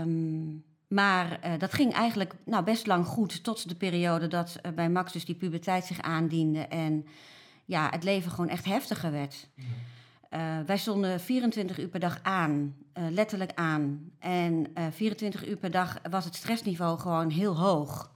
Um, 0.00 0.64
maar 0.88 1.38
uh, 1.44 1.58
dat 1.58 1.74
ging 1.74 1.92
eigenlijk 1.92 2.34
nou, 2.44 2.64
best 2.64 2.86
lang 2.86 3.06
goed 3.06 3.44
tot 3.44 3.68
de 3.68 3.74
periode 3.74 4.28
dat 4.28 4.58
uh, 4.62 4.72
bij 4.72 4.90
Max 4.90 5.12
dus 5.12 5.24
die 5.24 5.34
puberteit 5.34 5.84
zich 5.84 6.00
aandiende 6.00 6.60
en 6.60 7.06
ja, 7.64 7.88
het 7.90 8.04
leven 8.04 8.30
gewoon 8.30 8.48
echt 8.48 8.64
heftiger 8.64 9.10
werd. 9.10 9.48
Uh, 10.30 10.40
wij 10.66 10.76
stonden 10.76 11.20
24 11.20 11.78
uur 11.78 11.88
per 11.88 12.00
dag 12.00 12.18
aan, 12.22 12.76
letterlijk 12.92 13.52
aan. 13.54 14.10
En 14.18 14.66
24 14.90 15.48
uur 15.48 15.56
per 15.56 15.70
dag 15.70 15.98
was 16.10 16.24
het 16.24 16.34
stressniveau 16.34 16.98
gewoon 16.98 17.30
heel 17.30 17.58
hoog. 17.58 18.10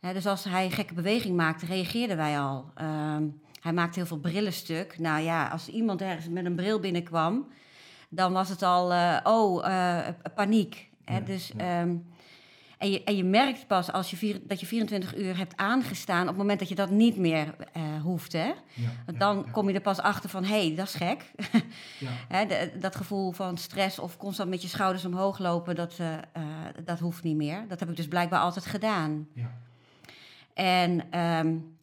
dus 0.00 0.26
als 0.26 0.44
hij 0.44 0.70
gekke 0.70 0.94
beweging 0.94 1.36
maakte, 1.36 1.66
reageerden 1.66 2.16
wij 2.16 2.40
al. 2.40 2.70
Ehm, 2.74 3.24
hij 3.60 3.72
maakte 3.72 3.98
heel 3.98 4.08
veel 4.08 4.18
brillen 4.18 4.52
stuk. 4.52 4.98
Nou 4.98 5.22
ja, 5.22 5.48
als 5.48 5.68
iemand 5.68 6.02
ergens 6.02 6.28
met 6.28 6.44
een 6.44 6.54
bril 6.54 6.80
binnenkwam, 6.80 7.48
dan 8.08 8.32
was 8.32 8.48
het 8.48 8.62
al, 8.62 8.92
oh, 9.22 9.66
paniek. 10.34 10.88
Hè? 11.04 11.22
dus, 11.22 11.52
ehm, 11.56 11.96
en, 12.78 12.90
je, 12.90 13.04
en 13.04 13.16
je 13.16 13.24
merkt 13.24 13.66
pas 13.66 13.92
als 13.92 14.10
je 14.10 14.16
vier, 14.16 14.40
dat 14.46 14.60
je 14.60 14.66
24 14.66 15.16
uur 15.16 15.36
hebt 15.36 15.56
aangestaan... 15.56 16.22
op 16.22 16.28
het 16.28 16.36
moment 16.36 16.58
dat 16.58 16.68
je 16.68 16.74
dat 16.74 16.90
niet 16.90 17.16
meer 17.16 17.46
uh, 17.76 18.02
hoeft. 18.02 18.32
Hè? 18.32 18.52
Want 19.06 19.18
dan 19.18 19.50
kom 19.50 19.68
je 19.68 19.74
er 19.74 19.80
pas 19.80 20.00
achter 20.00 20.30
van, 20.30 20.44
hé, 20.44 20.66
hey, 20.66 20.74
dat 20.74 20.86
is 20.86 20.94
gek. 20.94 21.32
Hè, 22.28 22.46
de, 22.46 22.72
dat 22.78 22.96
gevoel 22.96 23.32
van 23.32 23.56
stress 23.56 23.98
of 23.98 24.16
constant 24.16 24.50
met 24.50 24.62
je 24.62 24.68
schouders 24.68 25.04
omhoog 25.04 25.38
lopen... 25.38 25.74
dat, 25.74 25.96
dat 26.84 26.98
hoeft 26.98 27.22
niet 27.22 27.36
meer. 27.36 27.64
Dat 27.68 27.80
heb 27.80 27.88
ik 27.88 27.96
dus 27.96 28.08
blijkbaar 28.08 28.40
altijd 28.40 28.66
gedaan. 28.66 29.28
En... 30.54 31.18
Um, 31.20 31.78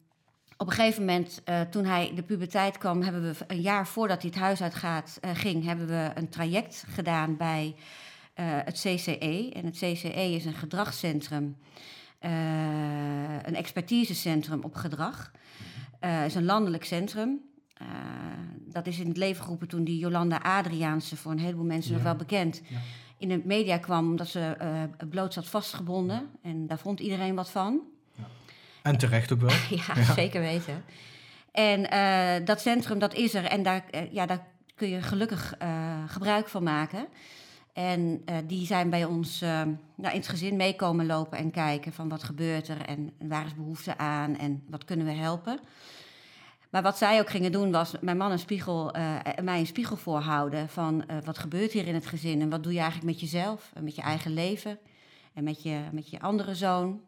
op 0.60 0.66
een 0.66 0.72
gegeven 0.72 1.04
moment, 1.04 1.42
uh, 1.48 1.60
toen 1.60 1.84
hij 1.84 2.12
de 2.14 2.22
puberteit 2.22 2.78
kwam, 2.78 3.02
hebben 3.02 3.22
we 3.22 3.34
een 3.46 3.60
jaar 3.60 3.86
voordat 3.86 4.22
hij 4.22 4.30
het 4.30 4.40
huis 4.40 4.62
uitgaat, 4.62 5.18
uh, 5.24 5.30
ging, 5.34 5.64
hebben 5.64 5.86
we 5.86 6.10
een 6.14 6.28
traject 6.28 6.84
gedaan 6.88 7.36
bij 7.36 7.74
uh, 7.76 8.44
het 8.46 8.74
CCE. 8.74 9.50
En 9.52 9.64
het 9.64 9.76
CCE 9.76 10.32
is 10.34 10.44
een 10.44 10.54
gedragscentrum, 10.54 11.56
een 13.42 13.54
expertisecentrum 13.54 14.62
op 14.62 14.74
gedrag. 14.74 15.32
Het 15.98 16.26
is 16.26 16.34
een 16.34 16.44
landelijk 16.44 16.84
centrum. 16.84 17.40
dat 18.66 18.86
is 18.86 18.98
in 18.98 19.08
het 19.08 19.16
leven 19.16 19.42
geroepen 19.42 19.68
toen 19.68 19.84
die 19.84 19.98
Jolanda 19.98 20.36
Adriaanse, 20.36 21.16
voor 21.16 21.32
een 21.32 21.38
heleboel 21.38 21.64
mensen 21.64 21.90
ja. 21.90 21.96
nog 21.96 22.06
wel 22.06 22.16
bekend, 22.16 22.60
ja. 22.68 22.78
in 23.18 23.28
de 23.28 23.42
media 23.44 23.78
kwam 23.78 24.08
omdat 24.10 24.28
ze 24.28 24.56
bloot 25.10 25.32
zat 25.32 25.46
vastgebonden. 25.46 26.28
En 26.42 26.66
daar 26.66 26.78
vond 26.78 27.00
iedereen 27.00 27.34
wat 27.34 27.50
van. 27.50 27.80
En 28.82 28.98
terecht 28.98 29.32
ook 29.32 29.40
wel. 29.40 29.50
ja, 29.86 30.02
zeker 30.14 30.40
weten. 30.40 30.84
En 31.52 32.44
dat 32.44 32.60
centrum, 32.60 32.98
dat 32.98 33.14
is 33.14 33.34
er. 33.34 33.44
En 33.44 33.62
daar, 33.62 33.84
ja, 34.10 34.26
daar 34.26 34.46
kun 34.74 34.88
je 34.88 35.02
gelukkig 35.02 35.54
gebruik 36.06 36.48
van 36.48 36.62
maken. 36.62 37.08
En 37.78 38.22
uh, 38.24 38.36
die 38.46 38.66
zijn 38.66 38.90
bij 38.90 39.04
ons 39.04 39.42
uh, 39.42 39.48
nou, 39.94 40.14
in 40.14 40.20
het 40.20 40.28
gezin 40.28 40.56
meekomen 40.56 41.06
lopen 41.06 41.38
en 41.38 41.50
kijken 41.50 41.92
van 41.92 42.08
wat 42.08 42.22
gebeurt 42.22 42.68
er 42.68 42.80
en 42.80 43.12
waar 43.18 43.46
is 43.46 43.54
behoefte 43.54 43.98
aan 43.98 44.36
en 44.36 44.62
wat 44.68 44.84
kunnen 44.84 45.06
we 45.06 45.12
helpen. 45.12 45.60
Maar 46.70 46.82
wat 46.82 46.98
zij 46.98 47.20
ook 47.20 47.30
gingen 47.30 47.52
doen 47.52 47.70
was 47.70 47.94
mijn 48.00 48.16
man 48.16 48.30
een 48.30 48.38
spiegel, 48.38 48.96
uh, 48.96 49.14
mij 49.42 49.58
een 49.58 49.66
spiegel 49.66 49.96
voorhouden 49.96 50.68
van 50.68 51.04
wat 51.24 51.38
gebeurt 51.38 51.72
hier 51.72 51.86
in 51.86 51.94
het 51.94 52.06
gezin 52.06 52.40
en 52.40 52.50
wat 52.50 52.62
doe 52.62 52.72
je 52.72 52.80
eigenlijk 52.80 53.10
met 53.10 53.20
jezelf 53.20 53.70
en 53.74 53.84
met 53.84 53.96
je 53.96 54.02
eigen 54.02 54.34
leven 54.34 54.78
en 55.34 55.44
met 55.44 55.62
je, 55.62 55.80
met 55.92 56.10
je 56.10 56.20
andere 56.20 56.54
zoon. 56.54 57.00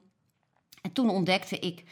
En 0.81 0.93
toen 0.93 1.11
ontdekte 1.11 1.59
ik 1.59 1.85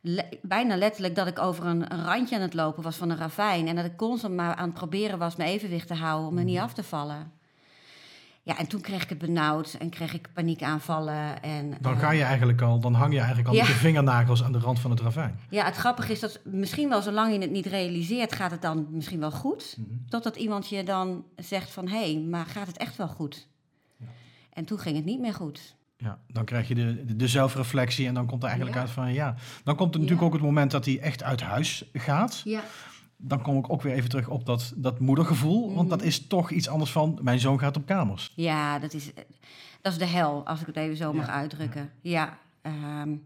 le 0.00 0.28
bijna 0.42 0.76
letterlijk 0.76 1.14
dat 1.14 1.26
ik 1.26 1.38
over 1.38 1.66
een, 1.66 1.92
een, 1.92 2.04
randje 2.04 2.36
aan 2.36 2.42
het 2.42 2.54
lopen 2.54 2.82
was 2.82 2.96
van 2.96 3.10
een 3.10 3.16
ravijn 3.16 3.68
en 3.68 3.76
dat 3.76 3.84
ik 3.84 3.96
constant 3.96 4.34
maar 4.34 4.54
aan 4.54 4.68
het 4.68 4.74
proberen 4.74 5.18
was 5.18 5.36
mijn 5.36 5.50
evenwicht 5.50 5.86
te 5.86 5.94
houden 5.94 6.28
om 6.28 6.38
er 6.38 6.44
niet 6.44 6.58
af 6.58 6.72
te 6.72 6.82
vallen. 6.82 7.32
Ja, 8.44 8.58
en 8.58 8.66
toen 8.66 8.80
kreeg 8.80 9.02
ik 9.02 9.08
het 9.08 9.18
benauwd 9.18 9.76
en 9.78 9.90
kreeg 9.90 10.14
ik 10.14 10.28
paniekaanvallen. 10.32 11.42
En, 11.42 11.74
dan 11.80 11.98
ga 11.98 12.10
je 12.10 12.22
eigenlijk 12.22 12.62
al, 12.62 12.80
dan 12.80 12.94
hang 12.94 13.12
je 13.12 13.18
eigenlijk 13.18 13.48
al 13.48 13.54
ja. 13.54 13.60
met 13.60 13.72
je 13.72 13.78
vingernagels 13.78 14.44
aan 14.44 14.52
de 14.52 14.58
rand 14.58 14.80
van 14.80 14.90
het 14.90 15.00
ravijn. 15.00 15.38
Ja, 15.50 15.64
het 15.64 15.76
grappige 15.76 16.12
is 16.12 16.20
dat 16.20 16.40
misschien 16.44 16.88
wel 16.88 17.02
zolang 17.02 17.32
je 17.32 17.40
het 17.40 17.50
niet 17.50 17.66
realiseert, 17.66 18.32
gaat 18.32 18.50
het 18.50 18.62
dan 18.62 18.86
misschien 18.90 19.20
wel 19.20 19.30
goed. 19.30 19.74
Mm 19.78 19.84
-hmm. 19.88 20.04
Totdat 20.08 20.36
iemand 20.36 20.68
je 20.68 20.84
dan 20.84 21.24
zegt 21.36 21.70
van, 21.70 21.88
hé, 21.88 22.12
hey, 22.12 22.20
maar 22.20 22.46
gaat 22.46 22.66
het 22.66 22.76
echt 22.76 22.96
wel 22.96 23.08
goed? 23.08 23.48
Ja. 23.96 24.06
En 24.52 24.64
toen 24.64 24.78
ging 24.78 24.96
het 24.96 25.04
niet 25.04 25.20
meer 25.20 25.34
goed. 25.34 25.74
Ja, 26.02 26.18
dan 26.28 26.44
krijg 26.44 26.68
je 26.68 26.74
de, 26.74 27.04
de, 27.04 27.16
de 27.16 27.28
zelfreflectie 27.28 28.06
en 28.06 28.14
dan 28.14 28.26
komt 28.26 28.42
er 28.42 28.48
eigenlijk 28.48 28.76
ja. 28.76 28.82
uit 28.82 28.92
van, 28.92 29.12
ja. 29.12 29.34
Dan 29.64 29.76
komt 29.76 29.94
er 29.94 30.00
natuurlijk 30.00 30.26
ook 30.26 30.32
het 30.32 30.42
moment 30.42 30.70
dat 30.70 30.84
hij 30.84 31.00
echt 31.00 31.22
uit 31.22 31.40
huis 31.40 31.84
gaat. 31.92 32.40
Ja 32.44 32.62
dan 33.24 33.42
kom 33.42 33.58
ik 33.58 33.72
ook 33.72 33.82
weer 33.82 33.92
even 33.92 34.08
terug 34.08 34.28
op 34.28 34.46
dat, 34.46 34.72
dat 34.76 35.00
moedergevoel. 35.00 35.68
Mm. 35.68 35.74
Want 35.74 35.90
dat 35.90 36.02
is 36.02 36.26
toch 36.26 36.50
iets 36.50 36.68
anders 36.68 36.90
van 36.90 37.18
mijn 37.22 37.40
zoon 37.40 37.58
gaat 37.58 37.76
op 37.76 37.86
kamers. 37.86 38.32
Ja, 38.36 38.78
dat 38.78 38.92
is, 38.92 39.10
dat 39.80 39.92
is 39.92 39.98
de 39.98 40.06
hel, 40.06 40.46
als 40.46 40.60
ik 40.60 40.66
het 40.66 40.76
even 40.76 40.96
zo 40.96 41.12
mag 41.12 41.28
uitdrukken. 41.28 41.90
Ja, 42.00 42.38
um, 42.62 43.24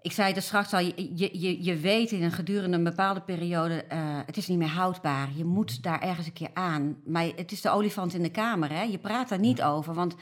ik 0.00 0.12
zei 0.12 0.32
het 0.32 0.42
straks 0.42 0.72
al, 0.72 0.80
je, 0.80 1.10
je, 1.14 1.64
je 1.64 1.76
weet 1.76 2.10
in 2.10 2.22
een 2.22 2.32
gedurende 2.32 2.76
een 2.76 2.84
bepaalde 2.84 3.20
periode, 3.20 3.84
uh, 3.92 3.98
het 4.26 4.36
is 4.36 4.46
niet 4.46 4.58
meer 4.58 4.68
houdbaar. 4.68 5.28
Je 5.36 5.44
moet 5.44 5.82
daar 5.82 6.00
ergens 6.00 6.26
een 6.26 6.32
keer 6.32 6.50
aan. 6.54 6.96
Maar 7.06 7.26
het 7.36 7.52
is 7.52 7.60
de 7.60 7.70
olifant 7.70 8.14
in 8.14 8.22
de 8.22 8.30
kamer, 8.30 8.70
hè? 8.70 8.82
je 8.82 8.98
praat 8.98 9.28
daar 9.28 9.38
niet 9.38 9.62
over. 9.62 9.94
Want 9.94 10.14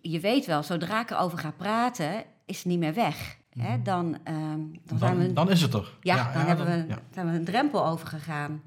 je 0.00 0.20
weet 0.20 0.46
wel, 0.46 0.62
zodra 0.62 1.00
ik 1.00 1.10
erover 1.10 1.38
ga 1.38 1.50
praten, 1.50 2.24
is 2.44 2.56
het 2.56 2.66
niet 2.66 2.78
meer 2.78 2.94
weg. 2.94 3.36
Hè, 3.58 3.76
mhm. 3.76 3.82
dan, 3.82 4.06
uh, 4.06 4.34
dan, 4.34 4.78
dan, 4.84 4.98
zijn 4.98 5.18
we, 5.18 5.32
dan 5.32 5.50
is 5.50 5.62
het 5.62 5.74
er. 5.74 5.92
Ja, 6.00 6.16
ja 6.16 6.32
dan, 6.32 6.42
ja, 6.42 6.46
hebben 6.46 6.66
we, 6.66 6.94
zijn 7.10 7.30
we 7.30 7.36
een 7.36 7.44
drempel 7.44 7.86
overgegaan. 7.86 8.62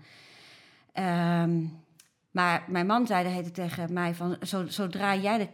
Um, 0.93 1.83
maar 2.31 2.63
mijn 2.67 2.85
man 2.85 3.07
zei 3.07 3.27
heette 3.27 3.51
tegen 3.51 3.93
mij 3.93 4.15
van, 4.15 4.37
zo, 4.41 4.67
zodra 4.67 5.15
jij 5.15 5.37
de, 5.37 5.47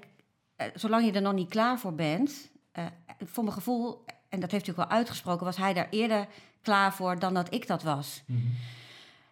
uh, 0.57 0.67
zolang 0.75 1.05
je 1.05 1.11
er 1.11 1.21
nog 1.21 1.33
niet 1.33 1.49
klaar 1.49 1.79
voor 1.79 1.95
bent, 1.95 2.49
uh, 2.79 2.85
voor 3.25 3.43
mijn 3.43 3.55
gevoel, 3.55 4.05
en 4.29 4.39
dat 4.39 4.51
heeft 4.51 4.65
hij 4.65 4.75
ook 4.75 4.89
wel 4.89 4.97
uitgesproken, 4.97 5.45
was 5.45 5.57
hij 5.57 5.73
daar 5.73 5.87
eerder 5.89 6.27
klaar 6.61 6.93
voor 6.93 7.19
dan 7.19 7.33
dat 7.33 7.53
ik 7.53 7.67
dat 7.67 7.83
was. 7.83 8.23
Mm 8.25 8.35
-hmm. 8.35 8.51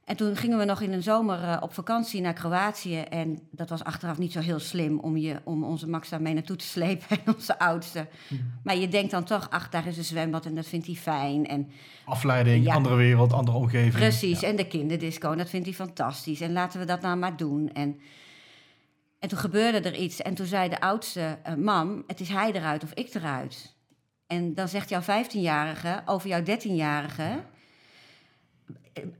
En 0.09 0.15
toen 0.15 0.35
gingen 0.35 0.57
we 0.57 0.65
nog 0.65 0.81
in 0.81 0.93
een 0.93 1.03
zomer 1.03 1.41
uh, 1.41 1.57
op 1.59 1.73
vakantie 1.73 2.21
naar 2.21 2.33
Kroatië. 2.33 2.99
En 2.99 3.39
dat 3.51 3.69
was 3.69 3.83
achteraf 3.83 4.17
niet 4.17 4.31
zo 4.31 4.39
heel 4.39 4.59
slim 4.59 4.99
om, 4.99 5.17
je, 5.17 5.35
om 5.43 5.63
onze 5.63 5.87
Max 5.89 6.09
daarmee 6.09 6.33
naartoe 6.33 6.55
te 6.55 6.65
slepen. 6.75 7.07
En 7.09 7.33
onze 7.35 7.59
oudste. 7.59 8.07
Ja. 8.27 8.37
Maar 8.63 8.75
je 8.75 8.87
denkt 8.87 9.11
dan 9.11 9.23
toch, 9.23 9.49
ach, 9.49 9.69
daar 9.69 9.87
is 9.87 9.97
een 9.97 10.03
zwembad 10.03 10.45
en 10.45 10.55
dat 10.55 10.67
vindt 10.67 10.85
hij 10.85 10.95
fijn. 10.95 11.47
En, 11.47 11.71
Afleiding, 12.05 12.65
ja. 12.65 12.73
andere 12.73 12.95
wereld, 12.95 13.33
andere 13.33 13.57
omgeving. 13.57 13.93
Precies, 13.93 14.39
ja. 14.39 14.47
en 14.47 14.55
de 14.55 14.67
kinderdisco, 14.67 15.35
dat 15.35 15.49
vindt 15.49 15.65
hij 15.65 15.75
fantastisch. 15.75 16.41
En 16.41 16.51
laten 16.51 16.79
we 16.79 16.85
dat 16.85 17.01
nou 17.01 17.17
maar 17.17 17.37
doen. 17.37 17.69
En, 17.73 17.99
en 19.19 19.29
toen 19.29 19.39
gebeurde 19.39 19.89
er 19.89 19.95
iets. 19.95 20.21
En 20.21 20.33
toen 20.33 20.45
zei 20.45 20.69
de 20.69 20.79
oudste, 20.81 21.37
uh, 21.47 21.53
mam, 21.53 22.03
het 22.07 22.19
is 22.19 22.29
hij 22.29 22.51
eruit 22.51 22.83
of 22.83 22.93
ik 22.93 23.13
eruit. 23.13 23.75
En 24.27 24.53
dan 24.53 24.67
zegt 24.67 24.89
jouw 24.89 25.01
15-jarige 25.01 26.01
over 26.05 26.29
jouw 26.29 26.41
13-jarige 26.41 27.43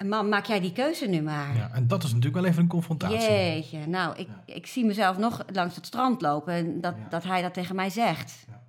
man, 0.06 0.30
maak 0.30 0.46
jij 0.46 0.60
die 0.60 0.72
keuze 0.72 1.06
nu 1.08 1.22
maar. 1.22 1.56
Ja, 1.56 1.70
en 1.74 1.88
dat 1.88 2.04
is 2.04 2.10
natuurlijk 2.10 2.36
wel 2.42 2.46
even 2.46 2.62
een 2.62 2.68
confrontatie. 2.70 3.18
Jeetje, 3.32 3.88
nou, 3.88 4.18
ik, 4.18 4.28
ik 4.46 4.66
zie 4.68 4.86
mezelf 4.86 5.18
nog 5.18 5.44
langs 5.54 5.76
het 5.76 5.86
strand 5.86 6.22
lopen 6.22 6.54
en 6.54 6.82
dat, 6.82 6.96
Ja. 6.98 7.10
dat 7.10 7.24
hij 7.24 7.42
dat 7.42 7.54
tegen 7.54 7.76
mij 7.76 7.90
zegt. 7.90 8.46
Ja. 8.48 8.62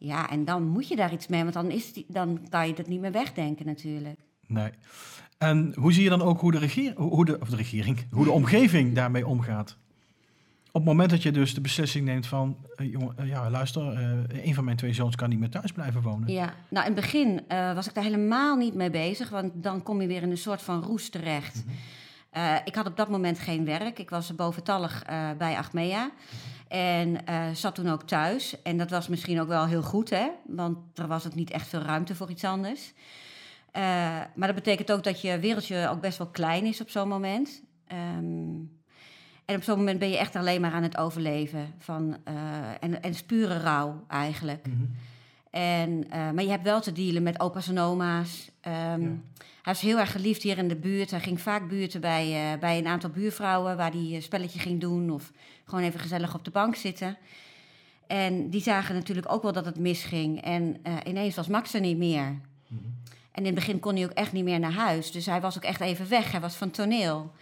Ja, 0.00 0.30
en 0.30 0.44
dan 0.44 0.62
moet 0.68 0.88
je 0.88 0.96
daar 0.96 1.12
iets 1.12 1.26
mee, 1.26 1.42
want 1.42 1.54
dan, 1.54 1.70
is 1.70 1.92
die, 1.92 2.04
dan 2.08 2.40
kan 2.48 2.66
je 2.66 2.74
dat 2.74 2.86
niet 2.86 3.00
meer 3.00 3.12
wegdenken 3.12 3.66
natuurlijk. 3.66 4.20
Nee. 4.46 4.70
En 5.38 5.72
hoe 5.78 5.92
zie 5.92 6.02
je 6.02 6.08
dan 6.08 6.22
ook 6.22 6.40
hoe 6.40 6.52
de, 6.52 6.58
regeer, 6.58 6.94
hoe 6.96 7.24
de, 7.24 7.40
of 7.40 7.48
de 7.48 7.56
regering, 7.56 8.06
hoe 8.10 8.24
de 8.24 8.30
omgeving 8.30 8.94
daarmee 8.94 9.26
omgaat? 9.26 9.76
Op 10.68 10.80
het 10.80 10.84
moment 10.84 11.10
dat 11.10 11.22
je 11.22 11.30
dus 11.30 11.54
de 11.54 11.60
beslissing 11.60 12.04
neemt 12.04 12.26
van, 12.26 12.56
eh, 12.76 12.90
jongen, 12.90 13.14
eh, 13.16 13.28
ja, 13.28 13.50
luister, 13.50 13.92
eh, 13.92 14.46
een 14.46 14.54
van 14.54 14.64
mijn 14.64 14.76
twee 14.76 14.92
zoons 14.92 15.16
kan 15.16 15.28
niet 15.28 15.38
meer 15.38 15.50
thuis 15.50 15.72
blijven 15.72 16.02
wonen. 16.02 16.32
Ja, 16.32 16.54
nou 16.68 16.86
in 16.86 16.92
het 16.92 17.00
begin 17.00 17.44
was 17.74 17.86
ik 17.86 17.94
daar 17.94 18.04
helemaal 18.04 18.56
niet 18.56 18.74
mee 18.74 18.90
bezig, 18.90 19.28
want 19.28 19.52
dan 19.54 19.82
kom 19.82 20.00
je 20.00 20.06
weer 20.06 20.22
in 20.22 20.30
een 20.30 20.36
soort 20.38 20.62
van 20.62 20.82
roes 20.82 21.08
terecht. 21.08 21.64
Eh, 22.30 22.54
ik 22.64 22.74
had 22.74 22.86
op 22.86 22.96
dat 22.96 23.08
moment 23.08 23.38
geen 23.38 23.64
werk. 23.64 23.98
Ik 23.98 24.10
was 24.10 24.34
boventallig 24.34 25.04
bij 25.38 25.56
Achmea. 25.56 26.10
En 26.68 27.16
zat 27.56 27.74
toen 27.74 27.88
ook 27.88 28.02
thuis. 28.02 28.62
En 28.62 28.76
dat 28.76 28.90
was 28.90 29.08
misschien 29.08 29.40
ook 29.40 29.48
wel 29.48 29.66
heel 29.66 29.82
goed, 29.82 30.10
hè? 30.10 30.28
Want 30.46 30.78
er 30.94 31.06
was 31.06 31.26
ook 31.26 31.34
niet 31.34 31.50
echt 31.50 31.68
veel 31.68 31.80
ruimte 31.80 32.14
voor 32.14 32.30
iets 32.30 32.44
anders. 32.44 32.92
Maar 34.34 34.46
dat 34.46 34.54
betekent 34.54 34.92
ook 34.92 35.04
dat 35.04 35.20
je 35.20 35.38
wereldje 35.38 35.88
ook 35.88 36.00
best 36.00 36.18
wel 36.18 36.26
klein 36.26 36.64
is 36.64 36.80
op 36.80 36.90
zo'n 36.90 37.08
moment. 37.08 37.62
Ehm, 37.86 38.77
en 39.48 39.56
op 39.56 39.62
zo'n 39.62 39.76
moment 39.76 39.98
ben 39.98 40.10
je 40.10 40.18
echt 40.18 40.36
alleen 40.36 40.60
maar 40.60 40.72
aan 40.72 40.82
het 40.82 40.96
overleven. 40.96 41.74
Van, 41.78 42.16
eh, 42.24 42.34
en, 42.80 43.02
en 43.02 43.10
is 43.10 43.22
pure 43.22 43.58
rouw 43.58 44.04
eigenlijk. 44.08 44.66
Mhm. 44.66 44.84
En, 45.50 46.10
eh, 46.10 46.30
maar 46.30 46.44
je 46.44 46.50
hebt 46.50 46.64
wel 46.64 46.80
te 46.80 46.92
dealen 46.92 47.22
met 47.22 47.40
opa's 47.40 47.68
en 47.68 47.78
oma's. 47.78 48.50
Ehm, 48.60 49.02
Ja. 49.02 49.10
Hij 49.62 49.72
is 49.72 49.80
heel 49.80 49.98
erg 49.98 50.12
geliefd 50.12 50.42
hier 50.42 50.58
in 50.58 50.68
de 50.68 50.76
buurt. 50.76 51.10
Hij 51.10 51.20
ging 51.20 51.40
vaak 51.40 51.68
buurten 51.68 52.00
bij, 52.00 52.52
eh, 52.52 52.58
bij 52.58 52.78
een 52.78 52.86
aantal 52.86 53.10
buurvrouwen... 53.10 53.76
waar 53.76 53.90
hij 53.90 54.14
een 54.14 54.22
spelletje 54.22 54.58
ging 54.58 54.80
doen 54.80 55.10
of 55.10 55.32
gewoon 55.64 55.84
even 55.84 56.00
gezellig 56.00 56.34
op 56.34 56.44
de 56.44 56.50
bank 56.50 56.74
zitten. 56.74 57.16
En 58.06 58.50
die 58.50 58.62
zagen 58.62 58.94
natuurlijk 58.94 59.32
ook 59.32 59.42
wel 59.42 59.52
dat 59.52 59.64
het 59.64 59.78
misging. 59.78 60.42
En 60.42 60.76
ineens 61.04 61.34
was 61.34 61.48
Max 61.48 61.74
er 61.74 61.80
niet 61.80 61.98
meer. 61.98 62.38
Mhm. 62.66 62.82
En 63.32 63.38
in 63.38 63.44
het 63.44 63.54
begin 63.54 63.78
kon 63.80 63.94
hij 63.94 64.04
ook 64.04 64.10
echt 64.10 64.32
niet 64.32 64.44
meer 64.44 64.58
naar 64.58 64.72
huis. 64.72 65.10
Dus 65.12 65.26
hij 65.26 65.40
was 65.40 65.56
ook 65.56 65.64
echt 65.64 65.80
even 65.80 66.08
weg. 66.08 66.30
Hij 66.30 66.40
was 66.40 66.54
van 66.54 66.70
toneel. 66.70 67.32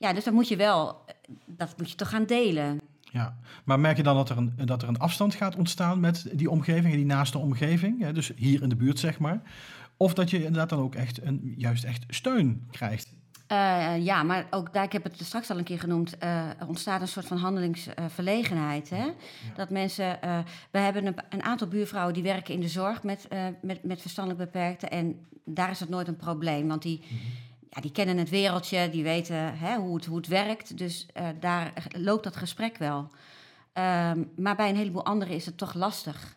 Ja, 0.00 0.12
dus 0.12 0.24
dan 0.24 0.34
moet 0.34 0.48
je 0.48 0.56
wel... 0.56 1.04
Dat 1.46 1.74
moet 1.76 1.90
je 1.90 1.96
toch 1.96 2.08
gaan 2.08 2.24
delen. 2.24 2.80
Ja, 3.00 3.38
maar 3.64 3.80
merk 3.80 3.96
je 3.96 4.02
dan 4.02 4.16
dat 4.16 4.30
er, 4.30 4.36
een, 4.36 4.52
dat 4.64 4.82
er 4.82 4.88
een 4.88 4.98
afstand 4.98 5.34
gaat 5.34 5.56
ontstaan 5.56 6.00
met 6.00 6.26
die 6.32 6.50
omgeving, 6.50 6.94
die 6.94 7.04
naaste 7.04 7.38
omgeving, 7.38 8.00
hè, 8.00 8.12
dus 8.12 8.32
hier 8.36 8.62
in 8.62 8.68
de 8.68 8.76
buurt 8.76 8.98
zeg 8.98 9.18
maar, 9.18 9.42
of 9.96 10.14
dat 10.14 10.30
je 10.30 10.36
inderdaad 10.36 10.68
dan 10.68 10.78
ook 10.78 10.94
echt 10.94 11.22
een, 11.22 11.54
juist 11.56 11.84
echt 11.84 12.04
steun 12.08 12.66
krijgt? 12.70 13.12
Eh, 13.46 14.04
ja, 14.04 14.22
maar 14.22 14.46
ook 14.50 14.72
daar, 14.72 14.84
ik 14.84 14.92
heb 14.92 15.04
het 15.04 15.20
straks 15.24 15.50
al 15.50 15.58
een 15.58 15.64
keer 15.64 15.78
genoemd, 15.78 16.18
eh, 16.18 16.48
er 16.48 16.68
ontstaat 16.68 17.00
een 17.00 17.08
soort 17.08 17.26
van 17.26 17.38
handelingsverlegenheid. 17.38 18.90
hè? 18.90 19.06
Dat 19.54 19.70
mensen, 19.70 20.22
eh, 20.22 20.38
we 20.70 20.78
hebben 20.78 21.06
een, 21.06 21.16
een 21.28 21.42
aantal 21.42 21.68
buurvrouwen 21.68 22.14
die 22.14 22.22
werken 22.22 22.54
in 22.54 22.60
de 22.60 22.68
zorg 22.68 23.02
met, 23.02 23.28
eh, 23.28 23.46
met, 23.62 23.84
met 23.84 24.00
verstandelijk 24.00 24.52
beperkten. 24.52 24.90
En 24.90 25.26
daar 25.44 25.70
is 25.70 25.80
het 25.80 25.88
nooit 25.88 26.08
een 26.08 26.16
probleem, 26.16 26.68
want 26.68 26.82
die, 26.82 27.02
ja, 27.70 27.80
die 27.80 27.92
kennen 27.92 28.16
het 28.16 28.30
wereldje, 28.30 28.90
die 28.90 29.02
weten 29.02 29.58
hè, 29.58 29.76
hoe, 29.76 29.96
het, 29.96 30.06
hoe 30.06 30.16
het 30.16 30.26
werkt. 30.26 30.78
Dus 30.78 31.06
eh, 31.12 31.28
daar 31.40 31.72
loopt 31.96 32.24
dat 32.24 32.36
gesprek 32.36 32.76
wel. 32.76 33.10
Ehm, 33.72 34.24
maar 34.36 34.56
bij 34.56 34.68
een 34.68 34.76
heleboel 34.76 35.04
anderen 35.04 35.34
is 35.34 35.46
het 35.46 35.56
toch 35.56 35.74
lastig. 35.74 36.36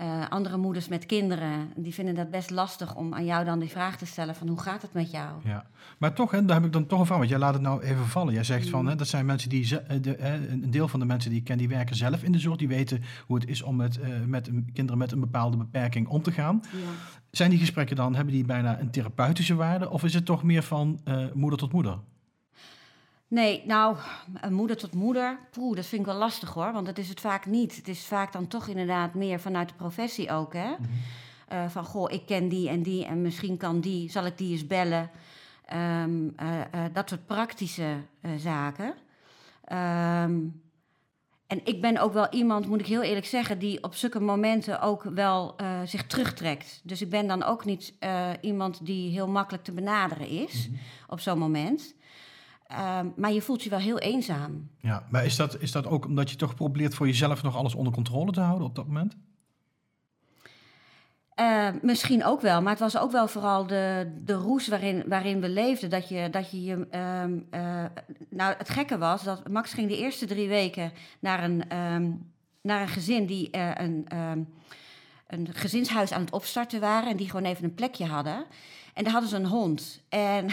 Eh, 0.00 0.28
andere 0.28 0.56
moeders 0.56 0.88
met 0.88 1.06
kinderen, 1.06 1.72
die 1.76 1.94
vinden 1.94 2.14
dat 2.14 2.30
best 2.30 2.50
lastig 2.50 2.94
om 2.94 3.14
aan 3.14 3.24
jou 3.24 3.44
dan 3.44 3.58
die 3.58 3.68
vraag 3.68 3.96
te 3.96 4.06
stellen 4.06 4.34
van 4.34 4.48
hoe 4.48 4.60
gaat 4.60 4.82
het 4.82 4.92
met 4.92 5.10
jou? 5.10 5.28
Ja, 5.44 5.66
maar 5.98 6.12
toch, 6.12 6.30
hè, 6.30 6.44
daar 6.44 6.56
heb 6.56 6.66
ik 6.66 6.72
dan 6.72 6.86
toch 6.86 7.00
een 7.00 7.06
vraag, 7.06 7.18
want 7.18 7.30
jij 7.30 7.38
laat 7.38 7.52
het 7.52 7.62
nou 7.62 7.82
even 7.82 8.06
vallen. 8.06 8.34
Jij 8.34 8.44
zegt 8.44 8.68
van, 8.68 8.86
hè, 8.86 8.96
dat 8.96 9.06
zijn 9.06 9.26
mensen 9.26 9.48
die, 9.48 9.80
eh, 9.80 10.02
de, 10.02 10.18
een 10.48 10.70
deel 10.70 10.88
van 10.88 11.00
de 11.00 11.06
mensen 11.06 11.30
die 11.30 11.38
ik 11.38 11.44
ken, 11.44 11.58
die 11.58 11.68
werken 11.68 11.96
zelf 11.96 12.22
in 12.22 12.32
de 12.32 12.38
zorg, 12.38 12.56
die 12.56 12.68
weten 12.68 13.02
hoe 13.26 13.36
het 13.36 13.48
is 13.48 13.62
om 13.62 13.76
met, 13.76 14.00
eh, 14.00 14.08
met 14.26 14.50
kinderen 14.72 14.98
met 14.98 15.12
een 15.12 15.20
bepaalde 15.20 15.56
beperking 15.56 16.08
om 16.08 16.22
te 16.22 16.32
gaan. 16.32 16.60
Ja. 16.72 16.78
Zijn 17.30 17.50
die 17.50 17.58
gesprekken 17.58 17.96
dan, 17.96 18.14
hebben 18.14 18.34
die 18.34 18.44
bijna 18.44 18.80
een 18.80 18.90
therapeutische 18.90 19.54
waarde, 19.54 19.90
of 19.90 20.04
is 20.04 20.14
het 20.14 20.24
toch 20.24 20.42
meer 20.42 20.62
van 20.62 21.00
moeder 21.34 21.58
tot 21.58 21.72
moeder? 21.72 21.98
Nee, 23.30 23.62
nou, 23.66 23.96
moeder 24.48 24.76
tot 24.76 24.94
moeder, 24.94 25.38
poeh, 25.50 25.76
dat 25.76 25.86
vind 25.86 26.00
ik 26.00 26.06
wel 26.06 26.16
lastig 26.16 26.48
hoor. 26.48 26.72
Want 26.72 26.86
dat 26.86 26.98
is 26.98 27.08
het 27.08 27.20
vaak 27.20 27.46
niet. 27.46 27.76
Het 27.76 27.88
is 27.88 28.04
vaak 28.06 28.32
dan 28.32 28.46
toch 28.46 28.68
inderdaad 28.68 29.14
meer 29.14 29.40
vanuit 29.40 29.68
de 29.68 29.74
professie 29.74 30.30
ook, 30.30 30.52
hè. 30.52 30.74
Eh, 31.48 31.68
van, 31.68 31.84
goh, 31.84 32.12
ik 32.12 32.26
ken 32.26 32.48
die 32.48 32.68
en 32.68 32.82
die 32.82 33.04
en 33.04 33.22
misschien 33.22 33.56
kan 33.56 33.80
die, 33.80 34.10
zal 34.10 34.26
ik 34.26 34.38
die 34.38 34.52
eens 34.52 34.66
bellen. 34.66 35.10
Ehm, 35.64 36.28
eh, 36.36 36.60
eh, 36.60 36.92
dat 36.92 37.08
soort 37.08 37.26
praktische 37.26 37.96
zaken. 38.36 38.94
Ehm, 39.64 40.40
en 41.46 41.60
ik 41.64 41.80
ben 41.80 41.98
ook 41.98 42.12
wel 42.12 42.28
iemand, 42.30 42.66
moet 42.66 42.80
ik 42.80 42.86
heel 42.86 43.02
eerlijk 43.02 43.26
zeggen, 43.26 43.58
die 43.58 43.82
op 43.82 43.94
zulke 43.94 44.20
momenten 44.20 44.80
ook 44.80 45.02
wel 45.02 45.56
zich 45.84 46.06
terugtrekt. 46.06 46.80
Dus 46.84 47.02
ik 47.02 47.10
ben 47.10 47.26
dan 47.26 47.42
ook 47.42 47.64
niet 47.64 47.94
iemand 48.40 48.86
die 48.86 49.10
heel 49.10 49.28
makkelijk 49.28 49.64
te 49.64 49.72
benaderen 49.72 50.28
is 50.28 50.68
op 51.08 51.20
zo'n 51.20 51.38
moment. 51.38 51.94
Ehm, 52.70 53.06
maar 53.16 53.32
je 53.32 53.42
voelt 53.42 53.62
je 53.62 53.70
wel 53.70 53.78
heel 53.78 53.98
eenzaam. 53.98 54.70
Ja, 54.80 55.06
maar 55.10 55.24
is 55.24 55.36
dat, 55.36 55.60
is 55.60 55.72
dat 55.72 55.86
ook 55.86 56.06
omdat 56.06 56.30
je 56.30 56.36
toch 56.36 56.54
probeert 56.54 56.94
voor 56.94 57.06
jezelf 57.06 57.42
nog 57.42 57.56
alles 57.56 57.74
onder 57.74 57.92
controle 57.92 58.32
te 58.32 58.40
houden 58.40 58.66
op 58.66 58.74
dat 58.74 58.86
moment? 58.86 59.16
Eh, 61.34 61.68
misschien 61.82 62.24
ook 62.24 62.40
wel, 62.40 62.62
maar 62.62 62.70
het 62.70 62.80
was 62.80 62.98
ook 62.98 63.10
wel 63.10 63.28
vooral 63.28 63.66
de, 63.66 64.12
de 64.24 64.32
roes 64.32 64.68
waarin, 64.68 65.04
waarin 65.06 65.40
we 65.40 65.48
leefden. 65.48 65.90
Dat 65.90 66.08
je 66.08 66.30
dat 66.30 66.50
je. 66.50 66.62
je, 66.62 66.86
ehm, 66.90 67.38
eh, 67.50 67.84
nou, 68.30 68.54
het 68.58 68.68
gekke 68.68 68.98
was 68.98 69.22
dat 69.22 69.48
Max 69.48 69.72
ging 69.72 69.88
de 69.88 69.98
eerste 69.98 70.26
drie 70.26 70.48
weken 70.48 70.92
naar 71.20 71.44
een, 71.44 71.68
ehm, 71.68 72.10
naar 72.62 72.80
een 72.82 72.88
gezin 72.88 73.26
die 73.26 73.50
eh, 73.50 73.70
een, 73.74 74.04
ehm, 74.08 74.42
een 75.26 75.48
gezinshuis 75.52 76.12
aan 76.12 76.20
het 76.20 76.32
opstarten 76.32 76.80
waren. 76.80 77.10
En 77.10 77.16
die 77.16 77.30
gewoon 77.30 77.50
even 77.50 77.64
een 77.64 77.74
plekje 77.74 78.06
hadden. 78.06 78.44
En 78.94 79.04
daar 79.04 79.12
hadden 79.12 79.30
ze 79.30 79.36
een 79.36 79.46
hond. 79.46 80.02
En, 80.08 80.46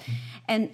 en, 0.46 0.70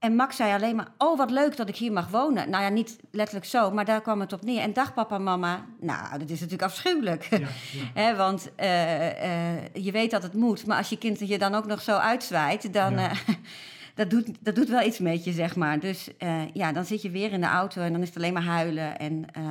en 0.00 0.14
Max 0.14 0.36
zei 0.36 0.52
alleen 0.52 0.76
maar: 0.76 0.88
Oh, 0.98 1.18
wat 1.18 1.30
leuk 1.30 1.56
dat 1.56 1.68
ik 1.68 1.76
hier 1.76 1.92
mag 1.92 2.08
wonen. 2.08 2.50
Nou 2.50 2.62
ja, 2.62 2.68
niet 2.68 2.98
letterlijk 3.10 3.46
zo, 3.46 3.70
maar 3.70 3.84
daar 3.84 4.00
kwam 4.00 4.20
het 4.20 4.32
op 4.32 4.42
neer. 4.44 4.60
En 4.60 4.72
dag, 4.72 4.94
papa 4.94 5.16
en 5.16 5.22
mama. 5.22 5.64
Nou, 5.80 6.18
dat 6.18 6.30
is 6.30 6.40
natuurlijk 6.40 6.62
afschuwelijk. 6.62 7.28
Hè, 7.94 8.16
want 8.16 8.50
eh, 8.54 9.54
eh, 9.54 9.64
je 9.72 9.92
weet 9.92 10.10
dat 10.10 10.22
het 10.22 10.34
moet, 10.34 10.66
maar 10.66 10.76
als 10.76 10.88
je 10.88 10.98
kind 10.98 11.18
je 11.18 11.38
dan 11.38 11.54
ook 11.54 11.66
nog 11.66 11.82
zo 11.82 11.96
uitzwaait, 11.96 12.72
dan. 12.72 12.92
Ja. 12.92 13.10
eh, 13.10 13.16
dat, 13.94 14.10
doet, 14.10 14.28
dat 14.40 14.54
doet 14.54 14.68
wel 14.68 14.82
iets 14.82 14.98
met 14.98 15.24
je, 15.24 15.32
zeg 15.32 15.56
maar. 15.56 15.80
Dus 15.80 16.08
ja, 16.52 16.72
dan 16.72 16.84
zit 16.84 17.02
je 17.02 17.10
weer 17.10 17.32
in 17.32 17.40
de 17.40 17.46
auto 17.46 17.82
en 17.82 17.92
dan 17.92 18.02
is 18.02 18.08
het 18.08 18.16
alleen 18.16 18.32
maar 18.32 18.42
huilen 18.42 18.98
en, 18.98 19.24
ehm, 19.32 19.46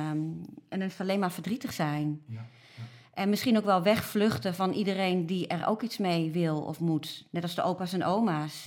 en 0.68 0.78
dan 0.78 0.82
is 0.82 0.92
het 0.92 1.00
alleen 1.00 1.20
maar 1.20 1.32
verdrietig 1.32 1.72
zijn. 1.72 2.20
Ja, 2.26 2.46
En 3.14 3.28
misschien 3.28 3.56
ook 3.56 3.64
wel 3.64 3.82
wegvluchten 3.82 4.54
van 4.54 4.72
iedereen 4.72 5.26
die 5.26 5.46
er 5.46 5.66
ook 5.66 5.82
iets 5.82 5.98
mee 5.98 6.30
wil 6.30 6.60
of 6.60 6.80
moet. 6.80 7.26
Net 7.30 7.42
als 7.42 7.54
de 7.54 7.62
opa's 7.62 7.92
en 7.92 8.04
oma's. 8.04 8.66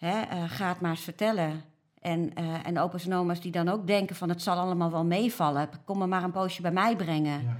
Hè, 0.00 0.20
eh, 0.20 0.42
ga 0.50 0.68
het 0.68 0.80
maar 0.80 0.90
eens 0.90 1.00
vertellen. 1.04 1.62
En, 2.00 2.34
eh, 2.34 2.66
en 2.66 2.78
opa's 2.78 3.06
en 3.06 3.14
oma's 3.14 3.40
die 3.40 3.52
dan 3.52 3.68
ook 3.68 3.86
denken 3.86 4.16
van 4.16 4.28
het 4.28 4.42
zal 4.42 4.56
allemaal 4.58 4.90
wel 4.90 5.04
meevallen. 5.04 5.68
Kom 5.84 5.98
maar 5.98 6.08
maar 6.08 6.22
een 6.22 6.30
poosje 6.30 6.62
bij 6.62 6.70
mij 6.72 6.96
brengen. 6.96 7.42
Ja, 7.42 7.56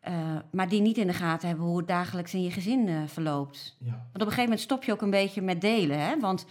Eh, 0.00 0.14
maar 0.52 0.68
die 0.68 0.80
niet 0.80 0.96
in 0.98 1.06
de 1.06 1.12
gaten 1.12 1.48
hebben 1.48 1.66
hoe 1.66 1.78
het 1.78 1.88
dagelijks 1.88 2.34
in 2.34 2.42
je 2.42 2.50
gezin 2.50 3.08
verloopt. 3.08 3.76
ja, 3.78 3.90
Want 3.90 4.00
op 4.02 4.12
een 4.14 4.20
gegeven 4.20 4.42
moment 4.42 4.60
stop 4.60 4.84
je 4.84 4.92
ook 4.92 5.02
een 5.02 5.10
beetje 5.10 5.42
met 5.42 5.60
delen. 5.60 6.00
Hè? 6.00 6.18
Want 6.20 6.46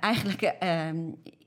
eigenlijk, 0.00 0.42
eh, 0.42 0.88
ehm, 0.88 0.96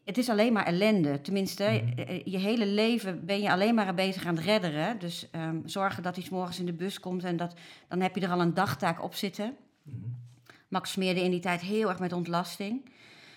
het 0.05 0.17
is 0.17 0.29
alleen 0.29 0.53
maar 0.53 0.65
ellende. 0.65 1.21
Tenminste, 1.21 1.63
Mhm. 1.95 2.19
je 2.25 2.37
hele 2.37 2.65
leven 2.67 3.25
ben 3.25 3.41
je 3.41 3.51
alleen 3.51 3.75
maar 3.75 3.93
bezig 3.93 4.25
aan 4.25 4.35
het 4.35 4.43
redderen. 4.45 4.99
Dus 4.99 5.27
ehm, 5.31 5.55
zorgen 5.65 6.03
dat 6.03 6.15
hij 6.15 6.23
's 6.23 6.29
morgens 6.29 6.59
in 6.59 6.65
de 6.65 6.73
bus 6.73 6.99
komt 6.99 7.23
en 7.23 7.37
dat, 7.37 7.53
dan 7.87 8.01
heb 8.01 8.15
je 8.15 8.21
er 8.21 8.31
al 8.31 8.41
een 8.41 8.53
dagtaak 8.53 9.03
op 9.03 9.13
zitten. 9.15 9.55
Mhm. 9.83 9.97
Max 10.71 10.91
smeerde 10.91 11.23
in 11.23 11.31
die 11.31 11.39
tijd 11.39 11.61
heel 11.61 11.89
erg 11.89 11.99
met 11.99 12.13
ontlasting. 12.13 12.89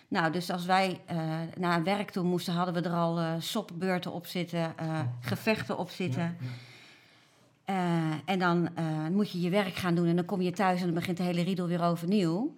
Nou, 0.08 0.32
dus 0.32 0.50
als 0.50 0.64
wij 0.64 1.00
eh, 1.06 1.16
naar 1.58 1.82
werk 1.82 2.10
toe 2.10 2.24
moesten, 2.24 2.54
hadden 2.54 2.74
we 2.74 2.88
er 2.88 2.94
al 2.94 3.18
eh 3.18 3.32
sopbeurten 3.38 4.12
op 4.12 4.26
zitten, 4.26 4.78
eh, 4.78 5.00
gevechten 5.20 5.78
op 5.78 5.90
zitten. 5.90 6.22
Ja, 6.22 6.46
ja. 7.64 8.22
En 8.24 8.38
dan 8.38 8.68
moet 9.12 9.30
je 9.30 9.40
je 9.40 9.50
werk 9.50 9.74
gaan 9.74 9.94
doen 9.94 10.06
en 10.06 10.16
dan 10.16 10.24
kom 10.24 10.40
je 10.40 10.50
thuis 10.50 10.78
en 10.78 10.86
dan 10.86 10.94
begint 10.94 11.16
de 11.16 11.22
hele 11.22 11.42
riedel 11.42 11.66
weer 11.66 11.82
overnieuw. 11.82 12.54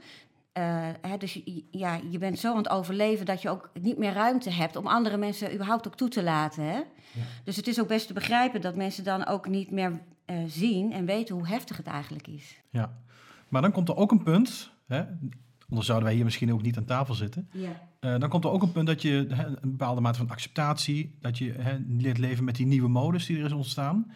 Hè, 1.01 1.17
dus 1.19 1.33
je, 1.33 1.65
ja, 1.71 2.01
je 2.11 2.19
bent 2.19 2.39
zo 2.39 2.51
aan 2.51 2.57
het 2.57 2.69
overleven 2.69 3.27
dat 3.27 3.43
je 3.43 3.51
ook 3.51 3.71
niet 3.81 3.99
meer 3.99 4.13
ruimte 4.13 4.51
hebt 4.51 4.77
om 4.77 4.87
andere 4.87 5.17
mensen 5.17 5.55
überhaupt 5.55 5.87
ook 5.87 5.97
toe 5.97 6.09
te 6.09 6.23
laten. 6.23 6.65
Hè? 6.65 6.81
Dus 7.45 7.57
het 7.57 7.67
is 7.67 7.81
ook 7.81 7.89
best 7.89 8.07
te 8.07 8.13
begrijpen 8.13 8.61
dat 8.61 8.77
mensen 8.77 9.05
dan 9.05 9.27
ook 9.27 9.49
niet 9.49 9.71
meer 9.71 10.01
zien 10.47 10.93
en 10.93 11.05
weten 11.05 11.35
hoe 11.35 11.49
heftig 11.49 11.77
het 11.77 11.87
eigenlijk 11.87 12.27
is. 12.27 12.61
Ja, 12.71 12.93
maar 13.49 13.63
dan 13.63 13.73
komt 13.73 13.89
er 13.89 13.97
ook 13.97 14.11
een 14.11 14.23
punt, 14.23 14.71
hè, 14.87 15.05
anders 15.69 15.87
zouden 15.87 16.07
wij 16.07 16.15
hier 16.15 16.25
misschien 16.25 16.53
ook 16.53 16.63
niet 16.63 16.77
aan 16.77 16.85
tafel 16.85 17.15
zitten. 17.15 17.49
Ja. 17.53 17.89
Eh, 18.01 18.19
dan 18.19 18.29
komt 18.29 18.45
er 18.45 18.51
ook 18.51 18.63
een 18.63 18.73
punt 18.73 18.87
dat 18.87 19.03
je 19.03 19.27
hè, 19.31 19.47
een 19.47 19.71
bepaalde 19.71 20.01
mate 20.01 20.19
van 20.19 20.31
acceptatie, 20.31 21.17
dat 21.21 21.39
je 21.39 21.53
hè, 21.53 21.77
leert 21.89 22.19
leven 22.19 22.45
met 22.45 22.57
die 22.57 22.67
nieuwe 22.67 22.89
modus 22.89 23.27
die 23.27 23.39
er 23.39 23.45
is 23.45 23.53
ontstaan. 23.53 24.13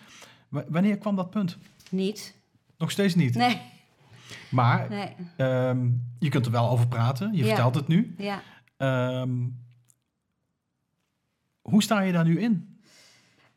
W- 0.49 0.59
wanneer 0.69 0.99
kwam 0.99 1.16
dat 1.16 1.31
punt? 1.31 1.59
Niet? 1.90 2.37
Nog 2.79 2.90
steeds 2.90 3.14
niet. 3.14 3.35
Nee. 3.35 3.61
Maar 4.51 4.88
Nee. 4.88 5.14
ehm, 5.37 5.88
je 6.19 6.29
kunt 6.29 6.47
er 6.47 6.53
wel 6.53 6.71
over 6.71 6.88
praten. 6.88 7.33
Je 7.33 7.38
Ja. 7.38 7.47
vertelt 7.47 7.75
het 7.75 7.88
nu. 7.88 8.14
Ja. 8.19 8.43
Ehm, 8.77 9.31
hoe 11.61 11.83
sta 11.83 12.01
je 12.01 12.12
daar 12.12 12.25
nu 12.25 12.40
in? 12.40 12.80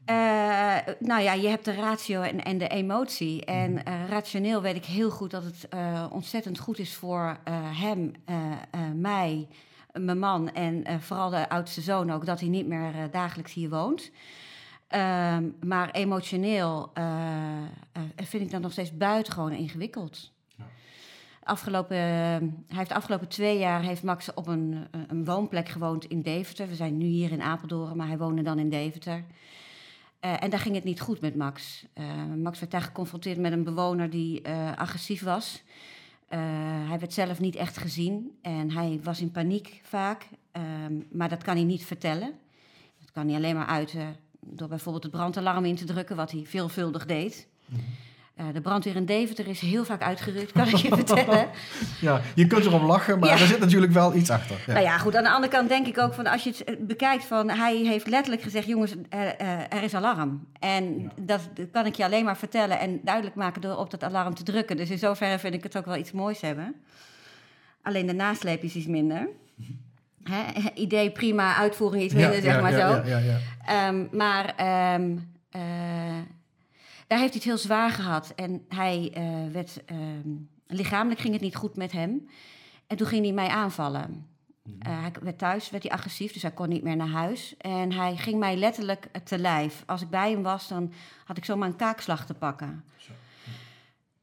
Eh, 0.05 0.77
nou 0.99 1.21
ja, 1.21 1.33
je 1.33 1.47
hebt 1.47 1.65
de 1.65 1.73
ratio 1.73 2.21
en, 2.21 2.43
en 2.43 2.57
de 2.57 2.67
emotie. 2.67 3.45
En 3.45 3.85
eh, 3.85 4.07
rationeel 4.09 4.61
weet 4.61 4.75
ik 4.75 4.85
heel 4.85 5.09
goed 5.09 5.31
dat 5.31 5.43
het 5.43 5.67
eh, 5.69 6.05
ontzettend 6.11 6.59
goed 6.59 6.79
is 6.79 6.95
voor 6.95 7.37
hem, 7.77 8.11
mij, 8.95 9.47
mijn 9.93 10.19
man 10.19 10.53
en 10.53 11.01
vooral 11.01 11.29
de 11.29 11.49
oudste 11.49 11.81
zoon 11.81 12.11
ook, 12.11 12.25
dat 12.25 12.39
hij 12.39 12.49
niet 12.49 12.67
meer 12.67 12.93
dagelijks 13.11 13.53
hier 13.53 13.69
woont. 13.69 14.11
Ehm, 14.87 15.49
maar 15.65 15.91
emotioneel 15.91 16.91
vind 18.15 18.43
ik 18.43 18.51
dat 18.51 18.61
nog 18.61 18.71
steeds 18.71 18.97
buitengewoon 18.97 19.51
ingewikkeld. 19.51 20.31
Afgelopen, 21.43 21.97
hij 21.97 22.77
heeft 22.77 22.89
de 22.89 22.95
afgelopen 22.95 23.27
twee 23.27 23.57
jaar 23.57 23.81
heeft 23.81 24.03
Max 24.03 24.33
op 24.33 24.47
een, 24.47 24.87
een 25.07 25.25
woonplek 25.25 25.69
gewoond 25.69 26.05
in 26.05 26.21
Deventer. 26.21 26.67
We 26.67 26.75
zijn 26.75 26.97
nu 26.97 27.05
hier 27.05 27.31
in 27.31 27.41
Apeldoorn, 27.41 27.97
maar 27.97 28.07
hij 28.07 28.17
woonde 28.17 28.41
dan 28.41 28.59
in 28.59 28.69
Deventer. 28.69 29.23
Eh, 30.23 30.43
en 30.43 30.49
daar 30.49 30.59
ging 30.59 30.75
het 30.75 30.83
niet 30.83 31.01
goed 31.01 31.21
met 31.21 31.35
Max. 31.35 31.85
Eh, 31.93 32.05
Max 32.37 32.59
werd 32.59 32.71
daar 32.71 32.81
geconfronteerd 32.81 33.37
met 33.37 33.51
een 33.51 33.63
bewoner 33.63 34.09
die 34.09 34.41
eh, 34.41 34.77
agressief 34.77 35.23
was. 35.23 35.63
Hij 36.87 36.99
werd 36.99 37.13
zelf 37.13 37.39
niet 37.39 37.55
echt 37.55 37.77
gezien 37.77 38.37
en 38.41 38.71
hij 38.71 38.99
was 39.03 39.21
in 39.21 39.31
paniek 39.31 39.81
vaak. 39.83 40.27
Ehm, 40.51 40.93
maar 41.11 41.29
dat 41.29 41.43
kan 41.43 41.55
hij 41.55 41.63
niet 41.63 41.85
vertellen. 41.85 42.33
Dat 42.99 43.11
kan 43.11 43.27
hij 43.27 43.35
alleen 43.35 43.55
maar 43.55 43.65
uiten 43.65 44.15
door 44.39 44.67
bijvoorbeeld 44.67 45.03
het 45.03 45.11
brandalarm 45.11 45.65
in 45.65 45.75
te 45.75 45.85
drukken, 45.85 46.15
wat 46.15 46.31
hij 46.31 46.45
veelvuldig 46.45 47.05
deed. 47.05 47.47
Eh, 47.69 47.79
de 48.53 48.61
brandweer 48.61 48.95
in 48.95 49.05
Deventer 49.05 49.47
is 49.47 49.59
heel 49.59 49.85
vaak 49.85 50.01
uitgerukt, 50.01 50.51
kan 50.51 50.67
ik 50.67 50.75
je 50.75 50.87
vertellen. 51.05 51.47
Ja, 52.01 52.21
je 52.35 52.47
kunt 52.47 52.65
erom 52.65 52.85
lachen, 52.85 53.19
maar 53.19 53.29
Ja. 53.29 53.39
er 53.39 53.47
zit 53.47 53.59
natuurlijk 53.59 53.91
wel 53.91 54.15
iets 54.15 54.29
achter. 54.29 54.55
Ja. 54.65 54.73
Nou 54.73 54.85
ja, 54.85 54.97
goed. 54.97 55.15
Aan 55.15 55.23
de 55.23 55.29
andere 55.29 55.51
kant 55.53 55.69
denk 55.69 55.87
ik 55.87 55.97
ook 55.97 56.13
van 56.13 56.27
als 56.27 56.43
je 56.43 56.49
het 56.49 56.63
eh, 56.63 56.75
bekijkt 56.79 57.25
van 57.25 57.49
hij 57.49 57.75
heeft 57.75 58.07
letterlijk 58.07 58.41
gezegd, 58.43 58.67
jongens, 58.67 58.95
eh, 59.09 59.39
eh, 59.39 59.59
er 59.73 59.83
is 59.83 59.93
alarm. 59.93 60.47
En 60.59 60.99
Ja. 60.99 61.09
dat 61.21 61.41
kan 61.71 61.85
ik 61.85 61.95
je 61.95 62.03
alleen 62.03 62.25
maar 62.25 62.37
vertellen 62.37 62.79
en 62.79 62.99
duidelijk 63.03 63.35
maken 63.35 63.61
door 63.61 63.77
op 63.77 63.91
dat 63.91 64.03
alarm 64.03 64.33
te 64.33 64.43
drukken. 64.43 64.77
Dus 64.77 64.89
in 64.89 64.97
zoverre 64.97 65.39
vind 65.39 65.53
ik 65.53 65.63
het 65.63 65.77
ook 65.77 65.85
wel 65.85 65.97
iets 65.97 66.11
moois 66.11 66.41
hebben. 66.41 66.75
Alleen 67.81 68.05
de 68.07 68.13
nasleep 68.13 68.63
is 68.63 68.75
iets 68.75 68.87
minder. 68.87 69.27
Hè? 70.23 70.43
Idee 70.73 71.11
prima, 71.11 71.55
uitvoering 71.55 72.03
iets 72.03 72.13
minder, 72.13 72.41
zeg 72.41 72.61
maar 72.61 72.71
zo. 72.71 72.77
Ja, 72.77 73.03
ja, 73.05 73.17
ja. 73.17 73.37
Ehm, 73.65 74.05
maar 74.11 74.53
ehm, 74.55 75.17
eh, 75.51 75.61
daar 77.07 77.19
heeft 77.19 77.33
hij 77.33 77.41
het 77.41 77.43
heel 77.43 77.57
zwaar 77.57 77.89
gehad. 77.89 78.33
En 78.35 78.65
hij 78.67 79.11
eh, 79.13 79.51
werd, 79.51 79.85
ehm, 79.85 80.29
lichamelijk 80.67 81.21
ging 81.21 81.33
het 81.33 81.41
niet 81.41 81.55
goed 81.55 81.75
met 81.75 81.91
hem. 81.91 82.27
En 82.87 82.97
toen 82.97 83.07
ging 83.07 83.23
hij 83.23 83.33
mij 83.33 83.47
aanvallen. 83.47 84.27
Eh, 84.79 85.01
hij 85.01 85.11
werd 85.21 85.37
thuis, 85.37 85.69
werd 85.69 85.83
hij 85.83 85.91
agressief, 85.91 86.33
dus 86.33 86.41
hij 86.41 86.51
kon 86.51 86.69
niet 86.69 86.83
meer 86.83 86.95
naar 86.95 87.07
huis. 87.07 87.57
En 87.57 87.91
hij 87.91 88.15
ging 88.15 88.39
mij 88.39 88.55
letterlijk 88.55 89.07
te 89.23 89.39
lijf. 89.39 89.83
Als 89.85 90.01
ik 90.01 90.09
bij 90.09 90.31
hem 90.31 90.43
was, 90.43 90.67
dan 90.67 90.93
had 91.25 91.37
ik 91.37 91.45
zomaar 91.45 91.67
een 91.67 91.75
kaakslag 91.75 92.25
te 92.25 92.33
pakken. 92.33 92.83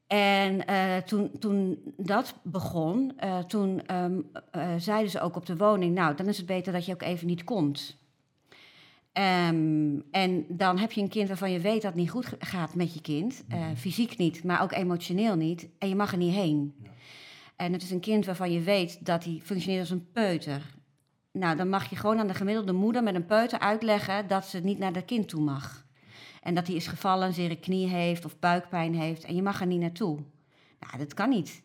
En 0.06 0.66
eh, 0.66 0.96
toen, 0.96 1.30
toen 1.38 1.82
dat 1.96 2.34
begon, 2.42 3.12
toen 3.46 3.86
ehm, 3.86 4.20
eh, 4.50 4.74
zeiden 4.78 5.10
ze 5.10 5.20
ook 5.20 5.36
op 5.36 5.46
de 5.46 5.56
woning... 5.56 5.94
nou, 5.94 6.14
dan 6.14 6.26
is 6.26 6.36
het 6.36 6.46
beter 6.46 6.72
dat 6.72 6.86
je 6.86 6.92
ook 6.92 7.02
even 7.02 7.26
niet 7.26 7.44
komt. 7.44 7.99
Ehm, 9.12 9.98
en 10.10 10.44
dan 10.48 10.78
heb 10.78 10.92
je 10.92 11.00
een 11.00 11.08
kind 11.08 11.28
waarvan 11.28 11.52
je 11.52 11.60
weet 11.60 11.82
dat 11.82 11.92
het 11.92 12.00
niet 12.00 12.10
goed 12.10 12.34
gaat 12.38 12.74
met 12.74 12.94
je 12.94 13.00
kind. 13.00 13.44
Eh, 13.48 13.66
fysiek 13.76 14.16
niet, 14.16 14.44
maar 14.44 14.62
ook 14.62 14.72
emotioneel 14.72 15.36
niet. 15.36 15.68
En 15.78 15.88
je 15.88 15.94
mag 15.94 16.12
er 16.12 16.18
niet 16.18 16.34
heen. 16.34 16.74
En 17.56 17.72
het 17.72 17.82
is 17.82 17.90
een 17.90 18.00
kind 18.00 18.26
waarvan 18.26 18.52
je 18.52 18.60
weet 18.60 19.06
dat 19.06 19.24
hij 19.24 19.40
functioneert 19.42 19.80
als 19.80 19.90
een 19.90 20.10
peuter. 20.12 20.78
Nou, 21.32 21.56
dan 21.56 21.68
mag 21.68 21.90
je 21.90 21.96
gewoon 21.96 22.18
aan 22.18 22.26
de 22.26 22.34
gemiddelde 22.34 22.72
moeder 22.72 23.02
met 23.02 23.14
een 23.14 23.26
peuter 23.26 23.58
uitleggen... 23.58 24.28
dat 24.28 24.46
ze 24.46 24.58
niet 24.58 24.78
naar 24.78 24.92
dat 24.92 25.04
kind 25.04 25.28
toe 25.28 25.42
mag. 25.42 25.86
En 26.42 26.54
dat 26.54 26.66
hij 26.66 26.76
is 26.76 26.86
gevallen, 26.86 27.26
een 27.26 27.34
zere 27.34 27.56
knie 27.56 27.88
heeft 27.88 28.24
of 28.24 28.38
buikpijn 28.38 28.94
heeft. 28.94 29.24
En 29.24 29.34
je 29.34 29.42
mag 29.42 29.60
er 29.60 29.66
niet 29.66 29.80
naartoe. 29.80 30.18
Nou, 30.80 30.98
dat 30.98 31.14
kan 31.14 31.28
niet. 31.28 31.62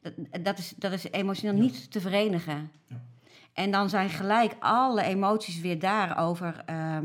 Dat, 0.00 0.12
dat, 0.44 0.58
is, 0.58 0.74
dat 0.76 0.92
is 0.92 1.10
emotioneel 1.10 1.60
niet 1.60 1.90
te 1.90 2.00
verenigen. 2.00 2.70
Ja. 2.86 3.08
En 3.52 3.70
dan 3.70 3.88
zijn 3.88 4.08
gelijk 4.10 4.54
alle 4.58 5.02
emoties 5.02 5.60
weer 5.60 5.78
daarover. 5.78 6.62
ehm 6.66 7.04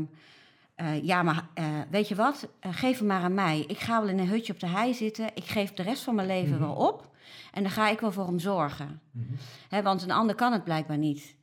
eh, 0.74 1.02
ja, 1.04 1.22
maar 1.22 1.46
eh, 1.54 1.64
weet 1.90 2.08
je 2.08 2.14
wat? 2.14 2.48
Eh, 2.60 2.70
geef 2.74 2.98
hem 2.98 3.06
maar 3.06 3.22
aan 3.22 3.34
mij. 3.34 3.64
Ik 3.68 3.78
ga 3.78 4.00
wel 4.00 4.08
in 4.10 4.18
een 4.18 4.28
hutje 4.28 4.52
op 4.52 4.60
de 4.60 4.66
hei 4.66 4.94
zitten. 4.94 5.26
Ik 5.34 5.44
geef 5.44 5.72
de 5.72 5.82
rest 5.82 6.02
van 6.02 6.14
mijn 6.14 6.26
leven 6.26 6.50
Mhm. 6.56 6.60
wel 6.60 6.74
op. 6.74 7.10
En 7.52 7.62
dan 7.62 7.72
ga 7.72 7.88
ik 7.88 8.00
wel 8.00 8.12
voor 8.12 8.26
hem 8.26 8.38
zorgen. 8.38 9.00
Hè, 9.68 9.82
want 9.82 10.02
een 10.02 10.10
ander 10.10 10.34
kan 10.34 10.52
het 10.52 10.64
blijkbaar 10.64 10.98
niet. 10.98 11.34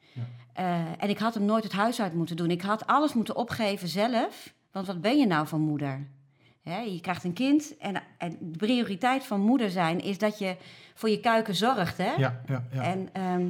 Ja. 0.55 0.85
En 0.97 1.09
ik 1.09 1.17
had 1.19 1.33
hem 1.33 1.45
nooit 1.45 1.63
het 1.63 1.71
huis 1.73 2.01
uit 2.01 2.13
moeten 2.13 2.35
doen. 2.35 2.51
Ik 2.51 2.61
had 2.61 2.87
alles 2.87 3.13
moeten 3.13 3.35
opgeven 3.35 3.87
zelf. 3.87 4.53
Want 4.71 4.87
wat 4.87 5.01
ben 5.01 5.17
je 5.17 5.25
nou 5.27 5.47
van 5.47 5.61
moeder? 5.61 6.07
Hè, 6.61 6.79
je 6.79 7.01
krijgt 7.01 7.23
een 7.23 7.33
kind 7.33 7.77
en, 7.77 8.01
en 8.17 8.37
de 8.41 8.57
prioriteit 8.57 9.23
van 9.25 9.39
moeder 9.39 9.69
zijn 9.69 9.99
is 10.01 10.17
dat 10.17 10.37
je 10.39 10.55
voor 10.93 11.09
je 11.09 11.19
kuiken 11.19 11.55
zorgt. 11.55 11.97
Hè? 11.97 12.13
Ja, 12.17 12.41
ja, 12.47 12.63
ja. 12.71 12.81
En 12.81 13.09
ehm, 13.13 13.45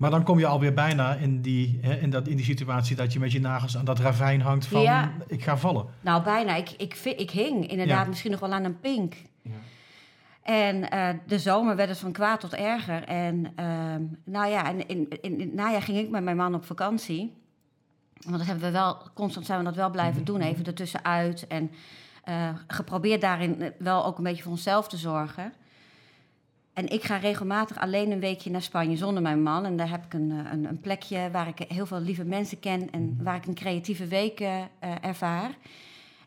Maar 0.00 0.10
dan 0.10 0.22
kom 0.22 0.38
je 0.38 0.46
alweer 0.46 0.74
bijna 0.74 1.14
in 1.14 1.40
die, 1.40 1.78
hè, 1.82 1.94
in, 1.94 2.10
dat, 2.10 2.28
in 2.28 2.36
die 2.36 2.44
situatie 2.44 2.96
dat 2.96 3.12
je 3.12 3.18
met 3.18 3.32
je 3.32 3.40
nagels 3.40 3.76
aan 3.76 3.84
dat 3.84 3.98
ravijn 3.98 4.40
hangt 4.40 4.66
van 4.66 4.80
Ja. 4.80 5.12
ik 5.26 5.42
ga 5.42 5.56
vallen. 5.56 5.86
nou, 6.00 6.22
bijna. 6.22 6.54
Ik, 6.56 6.70
ik, 6.70 6.94
ik 6.94 7.30
hing 7.30 7.66
inderdaad 7.70 8.02
Ja. 8.02 8.08
misschien 8.08 8.30
nog 8.30 8.40
wel 8.40 8.52
aan 8.52 8.64
een 8.64 8.80
pink. 8.80 9.14
Ja. 9.42 9.50
En 10.42 10.90
eh, 10.90 11.08
de 11.26 11.38
zomer 11.38 11.76
werd 11.76 11.88
het 11.88 11.98
van 11.98 12.12
kwaad 12.12 12.40
tot 12.40 12.54
erger. 12.54 13.04
En 13.04 13.52
ehm, 13.56 14.02
nou 14.24 14.50
ja, 14.50 14.68
en 14.68 14.88
in, 14.88 15.08
in, 15.20 15.40
in 15.40 15.54
najaar 15.54 15.82
ging 15.82 15.98
ik 15.98 16.10
met 16.10 16.22
mijn 16.24 16.36
man 16.36 16.54
op 16.54 16.64
vakantie. 16.64 17.34
Want 18.26 18.36
dat 18.38 18.46
hebben 18.46 18.64
we 18.64 18.70
wel, 18.70 18.96
constant 19.14 19.46
zijn 19.46 19.58
we 19.58 19.64
dat 19.64 19.74
wel 19.74 19.90
blijven 19.90 20.24
doen, 20.24 20.40
even 20.40 20.64
ertussenuit. 20.64 21.46
En 21.46 21.70
eh, 22.24 22.48
geprobeerd 22.66 23.20
daarin 23.20 23.72
wel 23.78 24.04
ook 24.06 24.18
een 24.18 24.24
beetje 24.24 24.42
voor 24.42 24.52
onszelf 24.52 24.88
te 24.88 24.96
zorgen. 24.96 25.52
En 26.72 26.88
ik 26.88 27.02
ga 27.02 27.16
regelmatig 27.16 27.78
alleen 27.78 28.10
een 28.10 28.20
weekje 28.20 28.50
naar 28.50 28.62
Spanje 28.62 28.96
zonder 28.96 29.22
mijn 29.22 29.42
man. 29.42 29.64
En 29.64 29.76
daar 29.76 29.90
heb 29.90 30.04
ik 30.04 30.14
een, 30.14 30.30
eh, 30.30 30.52
een, 30.52 30.64
een 30.64 30.80
plekje 30.80 31.30
waar 31.32 31.48
ik 31.48 31.58
heel 31.68 31.86
veel 31.86 32.00
lieve 32.00 32.24
mensen 32.24 32.58
ken 32.60 32.90
en 32.90 33.18
waar 33.22 33.36
ik 33.36 33.46
een 33.46 33.54
creatieve 33.54 34.06
week 34.06 34.40
eh, 34.40 34.60
eh, 34.60 34.66
ervaar. 35.00 35.50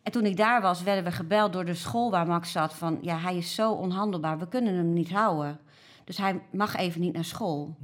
En 0.03 0.12
toen 0.12 0.25
ik 0.25 0.38
daar 0.38 0.62
was, 0.62 0.84
werden 0.84 1.03
we 1.03 1.12
gebeld 1.12 1.53
door 1.53 1.65
de 1.65 1.73
school 1.73 2.12
waar 2.12 2.27
Max 2.27 2.51
zat 2.51 2.73
van... 2.73 2.97
ja, 3.01 3.17
hij 3.17 3.38
is 3.38 3.56
zo 3.56 3.71
onhandelbaar, 3.71 4.39
we 4.39 4.47
kunnen 4.47 4.75
hem 4.75 4.93
niet 4.93 5.12
houden. 5.12 5.60
Dus 6.03 6.17
hij 6.17 6.41
mag 6.51 6.75
even 6.75 7.01
niet 7.01 7.13
naar 7.13 7.25
school. 7.25 7.75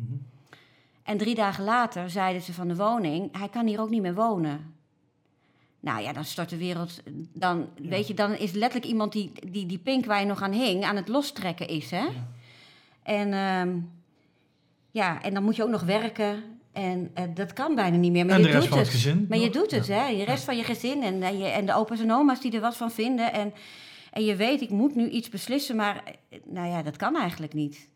En 1.04 1.18
drie 1.18 1.36
dagen 1.36 1.64
later 1.64 2.10
zeiden 2.10 2.42
ze 2.42 2.54
van 2.54 2.68
de 2.68 2.76
woning... 2.76 3.38
hij 3.38 3.50
kan 3.50 3.68
hier 3.68 3.82
ook 3.82 3.90
niet 3.90 4.02
meer 4.02 4.16
wonen. 4.16 4.76
Nou 5.80 6.02
ja, 6.02 6.14
dan 6.14 6.26
stort 6.26 6.50
de 6.50 6.58
wereld... 6.58 7.02
Dan, 7.34 7.70
weet 7.76 8.08
je, 8.08 8.14
dan 8.14 8.36
is 8.36 8.52
letterlijk 8.52 8.92
iemand 8.92 9.12
die, 9.12 9.32
die 9.52 9.66
die 9.66 9.78
pink 9.78 10.06
waar 10.06 10.20
je 10.20 10.26
nog 10.26 10.42
aan 10.42 10.52
hing... 10.52 10.84
aan 10.84 10.96
het 10.96 11.08
lostrekken 11.08 11.68
is, 11.68 11.92
hè? 11.92 12.06
En, 13.10 13.34
ehm, 13.34 13.78
ja, 14.92 15.22
en 15.22 15.34
dan 15.34 15.44
moet 15.44 15.56
je 15.56 15.64
ook 15.64 15.70
nog 15.70 15.84
werken... 15.84 16.44
En 16.72 17.12
eh, 17.14 17.24
dat 17.34 17.54
kan 17.54 17.76
bijna 17.76 17.98
niet 17.98 18.12
meer. 18.12 18.26
Maar 18.26 18.36
En 18.36 18.42
je 18.42 18.48
de 18.48 18.52
rest 18.52 18.62
doet 18.64 18.70
van 18.70 18.78
het. 18.78 18.88
het 18.88 18.96
gezin 18.96 19.26
Maar 19.30 19.38
je 19.38 19.50
doet 19.50 19.72
het, 19.72 19.86
Ja. 19.88 19.96
hè? 19.96 20.08
Je 20.08 20.24
rest 20.26 20.44
van 20.44 20.58
je 20.58 20.64
gezin 20.64 21.04
en, 21.04 21.24
en, 21.24 21.38
je, 21.38 21.46
en 21.46 21.66
de 21.66 21.74
opa's 21.76 22.00
en 22.00 22.12
oma's 22.12 22.42
die 22.42 22.52
er 22.52 22.62
wat 22.62 22.78
van 22.78 22.92
vinden. 22.92 23.34
En, 23.34 23.54
en 24.12 24.26
je 24.26 24.36
weet, 24.36 24.62
ik 24.62 24.70
moet 24.70 24.96
nu 24.96 25.10
iets 25.10 25.30
beslissen, 25.30 25.76
maar 25.76 26.04
eh, 26.30 26.40
nou 26.46 26.68
ja, 26.68 26.84
dat 26.84 26.98
kan 26.98 27.16
eigenlijk 27.16 27.54
niet. 27.54 27.90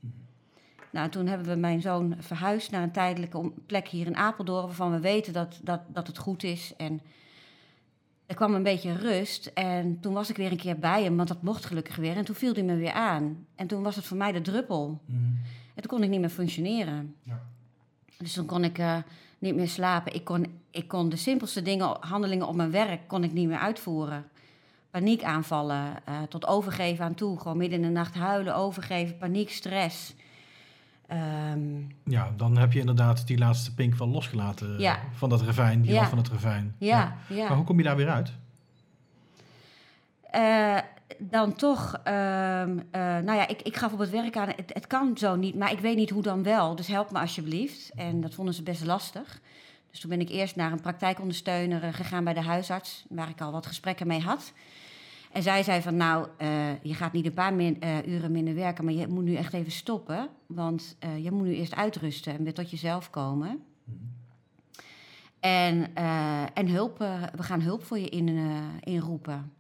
Nou, 0.90 1.10
toen 1.10 1.28
hebben 1.28 1.48
we 1.48 1.56
mijn 1.56 1.82
zoon 1.82 2.16
verhuisd 2.20 2.72
naar 2.72 2.84
een 2.84 2.92
tijdelijke 2.92 3.52
plek 3.66 3.88
hier 3.88 4.06
in 4.06 4.16
Apeldoorn, 4.18 4.66
waarvan 4.66 4.92
we 4.92 5.00
weten 5.00 5.34
dat, 5.34 5.60
dat, 5.64 5.82
dat 5.88 6.08
het 6.08 6.18
goed 6.18 6.44
is. 6.44 6.74
En 6.78 7.02
er 8.26 8.36
kwam 8.36 8.54
een 8.54 8.64
beetje 8.64 8.96
rust. 8.96 9.46
En 9.46 10.00
toen 10.00 10.14
was 10.14 10.30
ik 10.30 10.36
weer 10.36 10.52
een 10.52 10.58
keer 10.58 10.80
bij 10.80 11.04
hem, 11.04 11.16
want 11.16 11.28
dat 11.28 11.42
mocht 11.42 11.66
gelukkig 11.66 11.96
weer. 11.96 12.18
En 12.18 12.26
toen 12.26 12.36
viel 12.36 12.54
hij 12.54 12.64
me 12.64 12.76
weer 12.76 12.92
aan. 12.92 13.46
En 13.56 13.68
toen 13.68 13.84
was 13.84 13.96
het 13.96 14.06
voor 14.06 14.18
mij 14.18 14.32
de 14.32 14.42
druppel. 14.42 15.02
Mhm. 15.06 15.18
En 15.76 15.82
toen 15.82 15.92
kon 15.92 16.04
ik 16.04 16.10
niet 16.10 16.20
meer 16.20 16.30
functioneren. 16.30 17.16
Ja. 17.24 17.42
Dus 18.18 18.34
toen 18.34 18.46
kon 18.46 18.64
ik 18.64 18.78
eh, 18.78 18.98
niet 19.40 19.56
meer 19.56 19.68
slapen. 19.68 20.14
Ik 20.14 20.24
kon, 20.24 20.46
ik 20.72 20.88
kon 20.88 21.10
de 21.10 21.16
simpelste 21.16 21.62
dingen, 21.62 21.98
handelingen 22.00 22.48
op 22.48 22.56
mijn 22.56 22.72
werk, 22.72 23.08
kon 23.08 23.24
ik 23.24 23.34
niet 23.34 23.48
meer 23.48 23.58
uitvoeren. 23.58 24.26
Paniekaanvallen, 24.92 26.06
eh, 26.06 26.22
tot 26.30 26.48
overgeven 26.48 27.06
aan 27.06 27.14
toe. 27.14 27.40
Gewoon 27.40 27.58
midden 27.58 27.80
in 27.80 27.86
de 27.86 27.92
nacht 27.92 28.16
huilen, 28.16 28.56
overgeven, 28.56 29.18
paniek, 29.18 29.50
stress. 29.50 30.14
Ehm, 31.14 31.82
Ja, 32.06 32.32
dan 32.38 32.58
heb 32.58 32.72
je 32.74 32.80
inderdaad 32.80 33.28
die 33.28 33.38
laatste 33.38 33.74
pink 33.74 33.96
wel 33.96 34.08
losgelaten 34.08 34.80
Ja. 34.80 35.00
van 35.14 35.30
dat 35.30 35.42
ravijn, 35.42 35.82
die 35.82 35.94
Ja. 35.94 36.08
van 36.10 36.18
het 36.18 36.30
ravijn. 36.30 36.76
ja, 36.78 37.16
ja. 37.30 37.48
Maar 37.48 37.56
hoe 37.58 37.66
kom 37.66 37.78
je 37.78 37.84
daar 37.84 37.96
weer 37.96 38.10
uit? 38.10 38.32
Eh, 40.32 40.78
dan 41.20 41.54
toch, 41.56 42.00
ehm, 42.04 42.80
eh, 42.92 43.02
nou 43.02 43.34
ja, 43.34 43.48
ik, 43.48 43.62
ik 43.62 43.78
gaf 43.78 43.94
op 43.94 44.00
het 44.00 44.10
werk 44.10 44.38
aan, 44.38 44.48
het, 44.56 44.72
het 44.74 44.88
kan 44.88 45.18
zo 45.18 45.36
niet, 45.36 45.56
maar 45.56 45.72
ik 45.72 45.80
weet 45.80 45.96
niet 45.96 46.10
hoe 46.10 46.22
dan 46.24 46.44
wel. 46.44 46.76
Dus 46.76 46.88
help 46.88 47.12
me 47.12 47.20
alsjeblieft. 47.20 47.92
En 47.96 48.22
dat 48.22 48.34
vonden 48.34 48.54
ze 48.54 48.64
best 48.64 48.86
lastig. 48.86 49.40
Dus 49.92 50.00
toen 50.00 50.10
ben 50.10 50.20
ik 50.22 50.30
eerst 50.30 50.56
naar 50.56 50.72
een 50.72 50.82
praktijkondersteuner 50.82 51.84
eh, 51.84 51.94
gegaan 51.94 52.24
bij 52.24 52.34
de 52.34 52.42
huisarts, 52.42 53.06
waar 53.10 53.30
ik 53.30 53.42
al 53.42 53.52
wat 53.52 53.66
gesprekken 53.66 54.08
mee 54.08 54.22
had. 54.22 54.54
En 55.34 55.44
zij 55.44 55.64
zei 55.64 55.82
van, 55.82 55.96
nou, 55.96 56.28
eh, 56.38 56.84
je 56.84 56.94
gaat 56.94 57.14
niet 57.14 57.26
een 57.26 57.34
paar 57.34 57.54
min, 57.54 57.82
eh, 57.82 58.08
uren 58.08 58.32
minder 58.32 58.56
werken, 58.56 58.86
maar 58.86 58.94
je 58.94 59.08
moet 59.08 59.24
nu 59.24 59.36
echt 59.36 59.54
even 59.54 59.72
stoppen. 59.72 60.30
Want 60.48 60.96
eh, 61.00 61.24
je 61.24 61.32
moet 61.32 61.46
nu 61.46 61.56
eerst 61.56 61.76
uitrusten 61.76 62.34
en 62.34 62.44
weer 62.44 62.54
tot 62.54 62.70
jezelf 62.70 63.10
komen. 63.10 63.64
En, 65.40 65.96
eh, 65.96 66.44
en 66.54 66.68
hulp, 66.68 66.98
we 67.36 67.44
gaan 67.44 67.62
hulp 67.62 67.84
voor 67.84 68.00
je 68.00 68.10
in, 68.10 68.40
inroepen. 68.80 69.52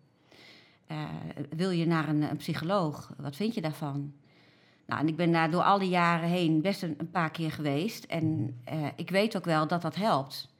Wil 1.49 1.69
je 1.69 1.85
naar 1.85 2.09
een, 2.09 2.21
een 2.21 2.37
psycholoog? 2.37 3.13
Wat 3.17 3.35
vind 3.35 3.53
je 3.53 3.61
daarvan? 3.61 4.13
Nou, 4.85 5.01
en 5.01 5.07
ik 5.07 5.15
ben 5.15 5.31
daar 5.31 5.51
door 5.51 5.63
al 5.63 5.79
die 5.79 5.89
jaren 5.89 6.29
heen 6.29 6.61
best 6.61 6.83
een, 6.83 6.95
een 6.97 7.11
paar 7.11 7.31
keer 7.31 7.51
geweest. 7.51 8.03
En 8.03 8.57
eh, 8.63 8.87
ik 8.95 9.09
weet 9.09 9.37
ook 9.37 9.45
wel 9.45 9.67
dat 9.67 9.81
dat 9.81 9.95
helpt. 9.95 10.52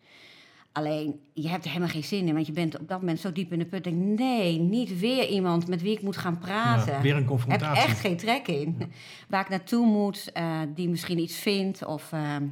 Alleen, 0.73 1.19
je 1.33 1.49
hebt 1.49 1.63
er 1.63 1.69
helemaal 1.69 1.91
geen 1.91 2.03
zin 2.03 2.27
in, 2.27 2.33
want 2.33 2.45
je 2.45 2.51
bent 2.53 2.79
op 2.79 2.87
dat 2.87 2.99
moment 2.99 3.19
zo 3.19 3.31
diep 3.31 3.51
in 3.51 3.59
de 3.59 3.65
put. 3.65 3.83
Denk, 3.83 3.95
nee, 4.19 4.59
niet 4.59 4.99
weer 4.99 5.27
iemand 5.27 5.67
met 5.67 5.81
wie 5.81 5.91
ik 5.91 6.01
moet 6.01 6.17
gaan 6.17 6.37
praten. 6.37 6.93
Ja, 6.93 7.01
weer 7.01 7.11
een 7.11 7.17
Ik 7.21 7.29
heb 7.29 7.37
confrontatie. 7.37 7.83
echt 7.83 7.99
geen 7.99 8.17
trek 8.17 8.47
in. 8.47 8.91
Waar 9.29 9.41
ik 9.41 9.49
naartoe 9.49 9.85
moet, 9.85 10.29
eh, 10.33 10.59
die 10.75 10.89
misschien 10.89 11.19
iets 11.19 11.35
vindt. 11.35 11.85
Of 11.85 12.11
ehm, 12.11 12.43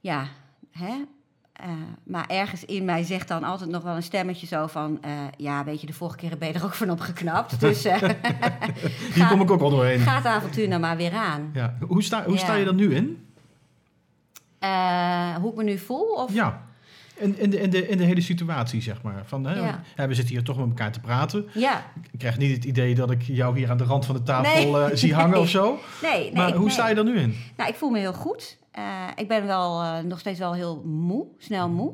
ja, 0.00 0.26
hè. 0.72 0.94
Eh, 1.52 1.68
maar 2.04 2.26
ergens 2.26 2.64
in 2.64 2.84
mij 2.84 3.02
zegt 3.02 3.28
dan 3.28 3.44
altijd 3.44 3.70
nog 3.70 3.82
wel 3.82 3.96
een 3.96 4.02
stemmetje 4.02 4.46
zo 4.46 4.66
van... 4.66 4.98
eh, 5.02 5.10
ja, 5.36 5.64
weet 5.64 5.80
je, 5.80 5.86
de 5.86 5.92
vorige 5.92 6.16
keer 6.16 6.38
ben 6.38 6.48
je 6.48 6.54
er 6.54 6.64
ook 6.64 6.74
van 6.74 6.90
opgeknapt. 6.90 7.60
Dus 7.60 7.84
eh, 7.84 8.02
Hier 9.14 9.26
kom 9.28 9.40
ik 9.40 9.50
ook 9.50 9.60
al 9.60 9.70
doorheen. 9.70 9.98
ga 9.98 10.16
het 10.16 10.24
avontuur 10.26 10.68
nou 10.68 10.80
maar 10.80 10.96
weer 10.96 11.12
aan. 11.12 11.50
Ja. 11.52 11.76
Hoe, 11.86 12.02
sta, 12.02 12.24
hoe 12.24 12.38
sta 12.38 12.54
je 12.54 12.66
er 12.66 12.74
nu 12.74 12.94
in? 12.94 13.26
Hoe 15.40 15.50
ik 15.50 15.56
me 15.56 15.62
nu 15.62 15.78
voel? 15.78 16.04
Of... 16.14 16.32
Ja. 16.34 16.66
In, 17.20 17.38
in, 17.38 17.50
de, 17.50 17.60
in, 17.60 17.70
de, 17.70 17.88
in 17.88 17.98
de 17.98 18.04
hele 18.04 18.20
situatie, 18.20 18.82
zeg 18.82 19.02
maar. 19.02 19.22
Van, 19.26 19.44
hè, 19.46 19.54
Ja. 19.96 20.06
we 20.06 20.14
zitten 20.14 20.34
hier 20.34 20.44
toch 20.44 20.56
met 20.58 20.68
elkaar 20.68 20.92
te 20.92 21.00
praten. 21.00 21.46
Ja, 21.54 21.82
Ik 22.10 22.18
krijg 22.18 22.38
niet 22.38 22.54
het 22.54 22.64
idee 22.64 22.94
dat 22.94 23.10
ik 23.10 23.22
jou 23.22 23.58
hier 23.58 23.70
aan 23.70 23.76
de 23.76 23.84
rand 23.84 24.06
van 24.06 24.14
de 24.14 24.22
tafel 24.22 24.70
Nee. 24.72 24.82
eh, 24.90 24.96
zie 24.96 25.14
hangen 25.14 25.30
Nee. 25.34 25.40
of 25.40 25.48
zo. 25.48 25.78
nee. 26.02 26.22
nee 26.22 26.32
maar 26.32 26.48
ik- 26.48 26.54
hoe 26.54 26.70
sta 26.70 26.88
je 26.88 26.94
er 26.94 27.04
nu 27.04 27.18
in? 27.18 27.34
Nou, 27.56 27.70
ik 27.70 27.76
voel 27.76 27.90
me 27.90 27.98
heel 27.98 28.12
goed. 28.12 28.58
Eh, 28.70 28.84
ik 29.16 29.28
ben 29.28 29.46
wel 29.46 29.82
eh, 29.82 29.98
nog 29.98 30.18
steeds 30.18 30.38
wel 30.38 30.52
heel 30.54 30.82
moe, 30.84 31.26
snel 31.38 31.68
moe. 31.68 31.92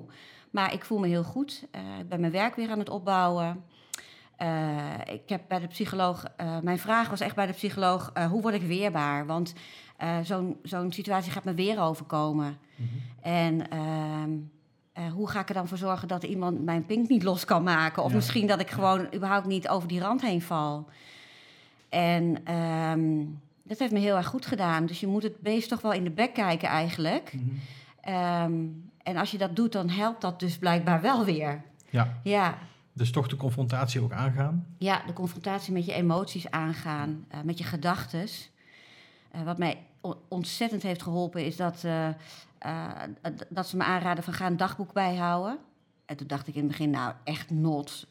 Maar 0.50 0.72
ik 0.72 0.84
voel 0.84 0.98
me 0.98 1.06
heel 1.08 1.24
goed. 1.24 1.66
Ik 2.00 2.08
ben 2.08 2.20
mijn 2.20 2.32
werk 2.32 2.54
weer 2.56 2.70
aan 2.70 2.78
het 2.78 2.88
opbouwen. 2.90 3.62
Ik 5.04 5.20
heb 5.28 5.40
bij 5.48 5.60
de 5.60 5.66
psycholoog... 5.66 6.24
mijn 6.62 6.78
vraag 6.78 7.08
was 7.10 7.20
echt 7.20 7.34
bij 7.34 7.46
de 7.46 7.52
psycholoog... 7.52 8.12
hoe 8.30 8.42
word 8.42 8.54
ik 8.54 8.62
weerbaar? 8.62 9.26
Want 9.26 9.52
zo'n 10.22 10.56
zo'n 10.62 10.92
situatie 10.92 11.32
gaat 11.32 11.44
me 11.44 11.54
weer 11.54 11.80
overkomen. 11.80 12.56
En... 13.22 13.62
eh, 14.94 15.12
hoe 15.12 15.28
ga 15.30 15.40
ik 15.40 15.48
er 15.48 15.54
dan 15.54 15.68
voor 15.68 15.78
zorgen 15.78 16.08
dat 16.08 16.22
iemand 16.22 16.64
mijn 16.64 16.86
pink 16.86 17.08
niet 17.08 17.22
los 17.22 17.44
kan 17.44 17.62
maken? 17.62 18.02
Of 18.02 18.08
Ja. 18.10 18.16
misschien 18.16 18.46
dat 18.46 18.60
ik 18.60 18.70
gewoon 18.70 19.06
überhaupt 19.14 19.46
niet 19.46 19.68
over 19.68 19.88
die 19.88 20.00
rand 20.00 20.20
heen 20.22 20.42
val. 20.42 20.88
En 21.88 22.38
ehm, 22.44 23.24
dat 23.62 23.78
heeft 23.78 23.92
me 23.92 23.98
heel 23.98 24.16
erg 24.16 24.26
goed 24.26 24.46
gedaan. 24.46 24.86
Dus 24.86 25.00
je 25.00 25.06
moet 25.06 25.22
het 25.22 25.40
beest 25.40 25.68
toch 25.68 25.80
wel 25.80 25.92
in 25.92 26.04
de 26.04 26.10
bek 26.10 26.34
kijken 26.34 26.68
eigenlijk. 26.68 27.34
Ehm, 28.00 28.54
en 29.02 29.16
als 29.16 29.30
je 29.30 29.38
dat 29.38 29.56
doet, 29.56 29.72
dan 29.72 29.88
helpt 29.88 30.20
dat 30.20 30.40
dus 30.40 30.58
blijkbaar 30.58 31.00
wel 31.00 31.24
weer. 31.24 31.62
Ja, 31.90 32.20
Ja, 32.22 32.58
dus 32.92 33.10
toch 33.10 33.28
de 33.28 33.36
confrontatie 33.36 34.00
ook 34.02 34.12
aangaan. 34.12 34.66
ja 34.78 35.02
de 35.06 35.12
confrontatie 35.12 35.72
met 35.72 35.84
je 35.86 35.92
emoties 35.92 36.50
aangaan, 36.50 37.24
eh, 37.28 37.38
met 37.44 37.58
je 37.58 37.64
gedachten. 37.64 38.26
wat 39.44 39.58
mij 39.58 39.78
ontzettend 40.28 40.82
heeft 40.82 41.02
geholpen 41.02 41.44
is 41.46 41.56
dat, 41.56 41.84
eh, 42.64 42.90
dat 43.48 43.68
ze 43.68 43.76
me 43.76 43.84
aanraden 43.84 44.24
van 44.24 44.32
ga 44.32 44.46
een 44.46 44.56
dagboek 44.56 44.92
bijhouden. 44.92 45.58
En 46.04 46.16
toen 46.16 46.26
dacht 46.26 46.46
ik 46.46 46.54
in 46.54 46.60
het 46.60 46.70
begin, 46.70 46.90
nou 46.90 47.14
echt 47.24 47.50
not. 47.50 48.06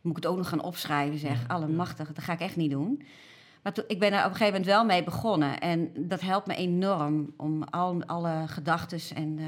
Moet 0.00 0.16
ik 0.16 0.22
het 0.22 0.32
ook 0.32 0.36
nog 0.36 0.48
gaan 0.48 0.62
opschrijven, 0.62 1.18
zeg. 1.18 1.40
Ja, 1.40 1.46
Allemachtig, 1.46 2.12
dat 2.12 2.24
ga 2.24 2.32
ik 2.32 2.40
echt 2.40 2.56
niet 2.56 2.70
doen. 2.70 3.02
Maar 3.62 3.72
toen, 3.72 3.84
ik 3.86 3.98
ben 3.98 4.12
er 4.12 4.18
op 4.18 4.30
een 4.30 4.36
gegeven 4.36 4.52
moment 4.52 4.66
wel 4.66 4.84
mee 4.84 5.04
begonnen. 5.04 5.60
En 5.60 5.92
dat 5.96 6.20
helpt 6.20 6.46
me 6.46 6.54
enorm 6.54 7.32
om 7.36 7.62
al, 7.62 8.02
alle 8.04 8.44
gedachten 8.46 9.16
en 9.16 9.38
eh, 9.38 9.46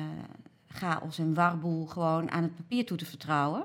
chaos 0.66 1.18
en 1.18 1.34
warboel 1.34 1.86
gewoon 1.86 2.30
aan 2.30 2.42
het 2.42 2.54
papier 2.54 2.86
toe 2.86 2.96
te 2.96 3.06
vertrouwen. 3.06 3.64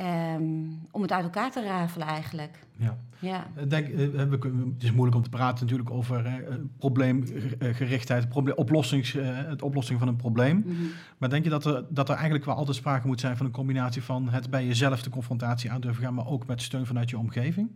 Ehm, 0.00 0.42
om 0.90 1.02
het 1.02 1.12
uit 1.12 1.24
elkaar 1.24 1.50
te 1.50 1.62
rafelen 1.62 2.06
eigenlijk. 2.06 2.58
Ja. 2.76 2.96
Ja. 3.18 3.46
Ik 3.56 3.70
Denk, 3.70 3.88
eh, 3.88 4.22
we 4.24 4.38
kunnen- 4.38 4.72
het 4.74 4.82
is 4.82 4.92
moeilijk 4.92 5.16
om 5.16 5.22
te 5.22 5.28
praten 5.28 5.64
natuurlijk 5.64 5.90
over 5.90 6.26
eh, 6.26 6.34
eh, 6.36 6.54
probleemgerichtheid, 6.78 8.28
probleem, 8.28 8.56
oplossings, 8.56 9.14
eh, 9.14 9.26
het 9.32 9.62
oplossing 9.62 9.98
van 9.98 10.08
een 10.08 10.16
probleem. 10.16 10.56
Mhm. 10.66 10.74
Maar 11.18 11.28
denk 11.28 11.44
je 11.44 11.50
dat 11.50 11.64
er, 11.64 11.84
dat 11.88 12.08
er 12.08 12.14
eigenlijk 12.14 12.44
wel 12.44 12.54
altijd 12.54 12.76
sprake 12.76 13.06
moet 13.06 13.20
zijn 13.20 13.36
van 13.36 13.46
een 13.46 13.52
combinatie 13.52 14.02
van 14.02 14.28
het 14.28 14.50
bij 14.50 14.66
jezelf 14.66 15.02
de 15.02 15.10
confrontatie 15.10 15.70
aan 15.70 15.80
durven 15.80 16.02
gaan, 16.04 16.14
maar 16.14 16.26
ook 16.26 16.46
met 16.46 16.62
steun 16.62 16.86
vanuit 16.86 17.10
je 17.10 17.18
omgeving? 17.18 17.70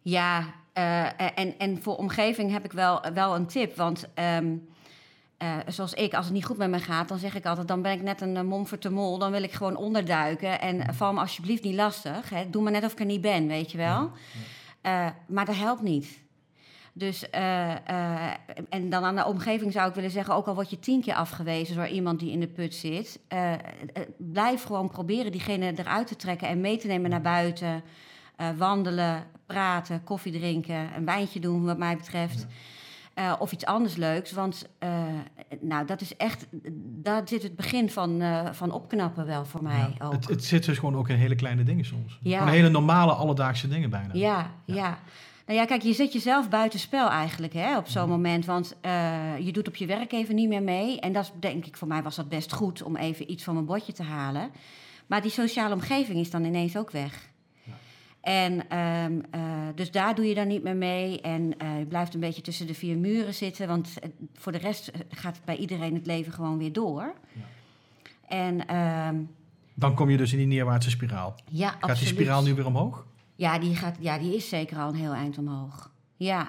Ja, 0.00 0.44
eh, 0.72 1.38
en, 1.38 1.58
en 1.58 1.82
voor 1.82 1.96
omgeving 1.96 2.50
heb 2.50 2.64
ik 2.64 2.72
wel, 2.72 3.00
wel 3.14 3.34
een 3.34 3.46
tip. 3.46 3.76
Want 3.76 4.08
ehm, 4.14 4.46
eh, 5.36 5.56
zoals 5.66 5.92
ik, 5.92 6.14
als 6.14 6.24
het 6.24 6.34
niet 6.34 6.44
goed 6.44 6.56
met 6.56 6.70
me 6.70 6.78
gaat, 6.78 7.08
dan 7.08 7.18
zeg 7.18 7.34
ik 7.34 7.46
altijd... 7.46 7.68
dan 7.68 7.82
ben 7.82 7.92
ik 7.92 8.02
net 8.02 8.20
een 8.20 8.36
uh, 8.36 8.42
momfort 8.42 8.82
de 8.82 8.90
mol, 8.90 9.18
dan 9.18 9.30
wil 9.30 9.42
ik 9.42 9.52
gewoon 9.52 9.76
onderduiken. 9.76 10.60
En 10.60 10.94
val 10.94 11.12
me 11.12 11.20
alsjeblieft 11.20 11.62
niet 11.62 11.74
lastig. 11.74 12.30
Hè. 12.30 12.50
Doe 12.50 12.62
maar 12.62 12.72
net 12.72 12.84
of 12.84 12.92
ik 12.92 12.98
er 12.98 13.04
niet 13.04 13.20
ben, 13.20 13.46
weet 13.46 13.70
je 13.70 13.78
wel. 13.78 14.10
Eh, 14.80 15.06
maar 15.26 15.44
dat 15.44 15.56
helpt 15.56 15.82
niet. 15.82 16.22
Dus, 16.92 17.30
eh, 17.30 17.70
eh, 17.88 18.32
en 18.68 18.90
dan 18.90 19.04
aan 19.04 19.16
de 19.16 19.24
omgeving 19.24 19.72
zou 19.72 19.88
ik 19.88 19.94
willen 19.94 20.10
zeggen... 20.10 20.34
ook 20.34 20.46
al 20.46 20.54
word 20.54 20.70
je 20.70 20.78
tien 20.78 21.00
keer 21.00 21.14
afgewezen 21.14 21.76
door 21.76 21.88
iemand 21.88 22.20
die 22.20 22.30
in 22.30 22.40
de 22.40 22.48
put 22.48 22.74
zit... 22.74 23.18
eh, 23.28 23.52
eh, 23.52 23.58
blijf 24.16 24.62
gewoon 24.62 24.88
proberen 24.88 25.32
diegene 25.32 25.72
eruit 25.76 26.06
te 26.06 26.16
trekken 26.16 26.48
en 26.48 26.60
mee 26.60 26.76
te 26.76 26.86
nemen 26.86 27.10
naar 27.10 27.20
buiten... 27.20 27.82
Eh, 28.36 28.48
wandelen, 28.56 29.26
praten, 29.46 30.04
koffie 30.04 30.32
drinken, 30.32 30.96
een 30.96 31.04
wijntje 31.04 31.40
doen, 31.40 31.64
wat 31.64 31.78
mij 31.78 31.96
betreft. 31.96 32.46
Eh, 33.14 33.32
of 33.38 33.52
iets 33.52 33.64
anders 33.64 33.96
leuks. 33.96 34.32
Want 34.32 34.68
eh, 34.78 34.88
nou, 35.60 35.86
dat 35.86 36.00
is 36.00 36.16
echt, 36.16 36.46
daar 37.02 37.22
zit 37.24 37.42
het 37.42 37.56
begin 37.56 37.90
van, 37.90 38.20
eh, 38.20 38.52
van 38.52 38.72
opknappen 38.72 39.26
wel 39.26 39.44
voor 39.44 39.62
mij 39.62 39.78
Ja. 39.98 40.06
ook. 40.06 40.12
Het, 40.12 40.28
het 40.28 40.44
zit 40.44 40.64
dus 40.64 40.78
gewoon 40.78 40.96
ook 40.96 41.08
in 41.08 41.16
hele 41.16 41.34
kleine 41.34 41.62
dingen 41.62 41.84
soms. 41.84 42.18
Ja. 42.22 42.38
Gewoon 42.38 42.52
hele 42.52 42.68
normale, 42.68 43.12
alledaagse 43.12 43.68
dingen 43.68 43.90
bijna. 43.90 44.08
Ja, 44.12 44.50
ja. 44.64 44.98
Nou 45.46 45.58
ja, 45.58 45.64
kijk, 45.64 45.82
je 45.82 45.92
zet 45.92 46.12
jezelf 46.12 46.48
buitenspel 46.48 47.08
eigenlijk 47.08 47.52
hè, 47.52 47.76
op 47.76 47.86
zo'n 47.86 48.08
moment. 48.08 48.44
Want 48.44 48.76
je 49.40 49.52
doet 49.52 49.68
op 49.68 49.76
je 49.76 49.86
werk 49.86 50.12
even 50.12 50.34
niet 50.34 50.48
meer 50.48 50.62
mee. 50.62 51.00
En 51.00 51.12
dat 51.12 51.24
is, 51.24 51.32
denk 51.40 51.66
ik, 51.66 51.76
voor 51.76 51.88
mij 51.88 52.02
was 52.02 52.16
dat 52.16 52.28
best 52.28 52.52
goed 52.52 52.82
om 52.82 52.96
even 52.96 53.30
iets 53.30 53.44
van 53.44 53.54
mijn 53.54 53.66
bordje 53.66 53.92
te 53.92 54.02
halen. 54.02 54.50
Maar 55.06 55.22
die 55.22 55.30
sociale 55.30 55.74
omgeving 55.74 56.18
is 56.18 56.30
dan 56.30 56.44
ineens 56.44 56.76
ook 56.76 56.90
weg. 56.90 57.32
En 58.24 58.68
ehm, 58.68 59.20
eh, 59.30 59.42
dus 59.74 59.90
daar 59.90 60.14
doe 60.14 60.24
je 60.24 60.34
dan 60.34 60.46
niet 60.46 60.62
meer 60.62 60.76
mee. 60.76 61.20
En 61.20 61.58
eh, 61.58 61.78
je 61.78 61.86
blijft 61.86 62.14
een 62.14 62.20
beetje 62.20 62.42
tussen 62.42 62.66
de 62.66 62.74
vier 62.74 62.96
muren 62.96 63.34
zitten. 63.34 63.68
Want 63.68 63.98
eh, 63.98 64.08
voor 64.34 64.52
de 64.52 64.58
rest 64.58 64.90
gaat 65.08 65.40
bij 65.44 65.56
iedereen 65.56 65.94
het 65.94 66.06
leven 66.06 66.32
gewoon 66.32 66.58
weer 66.58 66.72
door. 66.72 67.14
En 68.28 68.66
ehm, 68.66 69.16
Dan 69.74 69.94
kom 69.94 70.10
je 70.10 70.16
dus 70.16 70.32
in 70.32 70.38
die 70.38 70.46
neerwaartse 70.46 70.90
spiraal. 70.90 71.34
ja, 71.50 71.76
Gaat 71.80 71.98
die 71.98 72.06
spiraal 72.06 72.42
nu 72.42 72.54
weer 72.54 72.66
omhoog? 72.66 73.06
Ja, 73.36 73.58
die, 73.58 73.76
gaat, 73.76 73.96
ja, 74.00 74.18
die 74.18 74.36
is 74.36 74.48
zeker 74.48 74.78
al 74.78 74.88
een 74.88 74.94
heel 74.94 75.14
eind 75.14 75.38
omhoog. 75.38 75.90
Ja, 76.16 76.48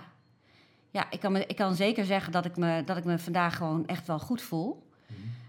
ja 0.91 1.11
ik, 1.11 1.19
kan 1.19 1.31
me, 1.31 1.45
ik 1.45 1.55
kan 1.55 1.75
zeker 1.75 2.05
zeggen 2.05 2.31
dat 2.31 2.45
ik, 2.45 2.57
me, 2.57 2.83
dat 2.83 2.97
ik 2.97 3.03
me 3.03 3.19
vandaag 3.19 3.57
gewoon 3.57 3.87
echt 3.87 4.07
wel 4.07 4.19
goed 4.19 4.41
voel. 4.41 4.87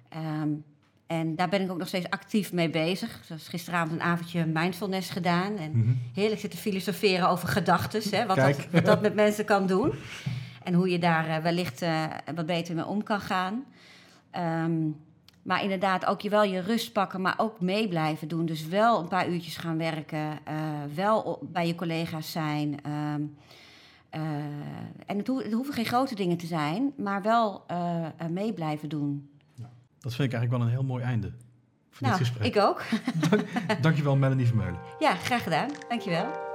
Ehm, 0.09 0.49
en 1.07 1.37
daar 1.37 1.49
ben 1.49 1.61
ik 1.63 1.71
ook 1.71 1.79
nog 1.79 1.89
steeds 1.89 2.11
actief 2.11 2.53
mee 2.53 2.71
bezig. 2.71 3.21
Zoals 3.25 3.49
gisteravond 3.49 3.93
een 3.93 4.03
avondje 4.07 4.47
mindfulness 4.47 5.11
gedaan. 5.11 5.57
En 5.57 5.71
Mhm. 5.79 5.91
heerlijk 6.15 6.41
zitten 6.41 6.59
filosoferen 6.59 7.29
over 7.29 7.49
gedachten. 7.49 8.27
Wat, 8.27 8.37
dat, 8.37 8.67
wat 8.73 8.85
dat 8.85 9.01
met 9.01 9.15
mensen 9.15 9.45
kan 9.45 9.67
doen. 9.67 9.93
En 10.63 10.75
hoe 10.75 10.89
je 10.91 10.99
daar 10.99 11.29
eh, 11.29 11.37
wellicht 11.43 11.83
eh, 11.83 12.05
wat 12.35 12.47
beter 12.47 12.75
mee 12.75 12.87
om 12.87 13.03
kan 13.03 13.21
gaan. 13.21 13.65
Ehm, 14.31 14.73
maar 15.43 15.63
inderdaad, 15.63 16.07
ook 16.07 16.21
je 16.21 16.29
wel 16.29 16.43
je 16.45 16.61
rust 16.61 16.93
pakken, 16.93 17.21
maar 17.21 17.35
ook 17.37 17.61
mee 17.61 17.89
blijven 17.89 18.29
doen. 18.29 18.47
Dus 18.47 18.67
wel 18.69 18.99
een 19.01 19.09
paar 19.09 19.29
uurtjes 19.29 19.57
gaan 19.57 19.79
werken. 19.79 20.39
eh, 20.45 20.55
wel 20.95 21.39
bij 21.53 21.67
je 21.67 21.75
collega's 21.75 22.33
zijn. 22.33 22.79
ehm, 22.83 23.21
eh, 24.11 24.21
en 25.07 25.19
het, 25.19 25.27
het 25.27 25.53
hoeven 25.53 25.75
geen 25.75 25.85
grote 25.85 26.15
dingen 26.15 26.37
te 26.37 26.47
zijn, 26.47 26.93
maar 26.97 27.23
wel 27.23 27.65
mee 28.31 28.53
blijven 28.53 28.89
doen. 28.89 29.29
Dat 30.07 30.15
vind 30.15 30.33
ik 30.33 30.39
eigenlijk 30.39 30.51
wel 30.51 30.73
een 30.73 30.79
heel 30.79 30.95
mooi 30.95 31.05
einde 31.05 31.33
voor 31.91 32.07
nou, 32.07 32.19
dit 32.19 32.27
gesprek. 32.27 32.55
ik 32.55 32.63
ook. 32.63 32.83
Dankjewel 33.81 34.17
Melanie 34.17 34.47
Vermeulen. 34.47 34.79
Ja, 34.99 35.15
graag 35.15 35.43
gedaan. 35.43 35.71
Dankjewel. 35.89 36.46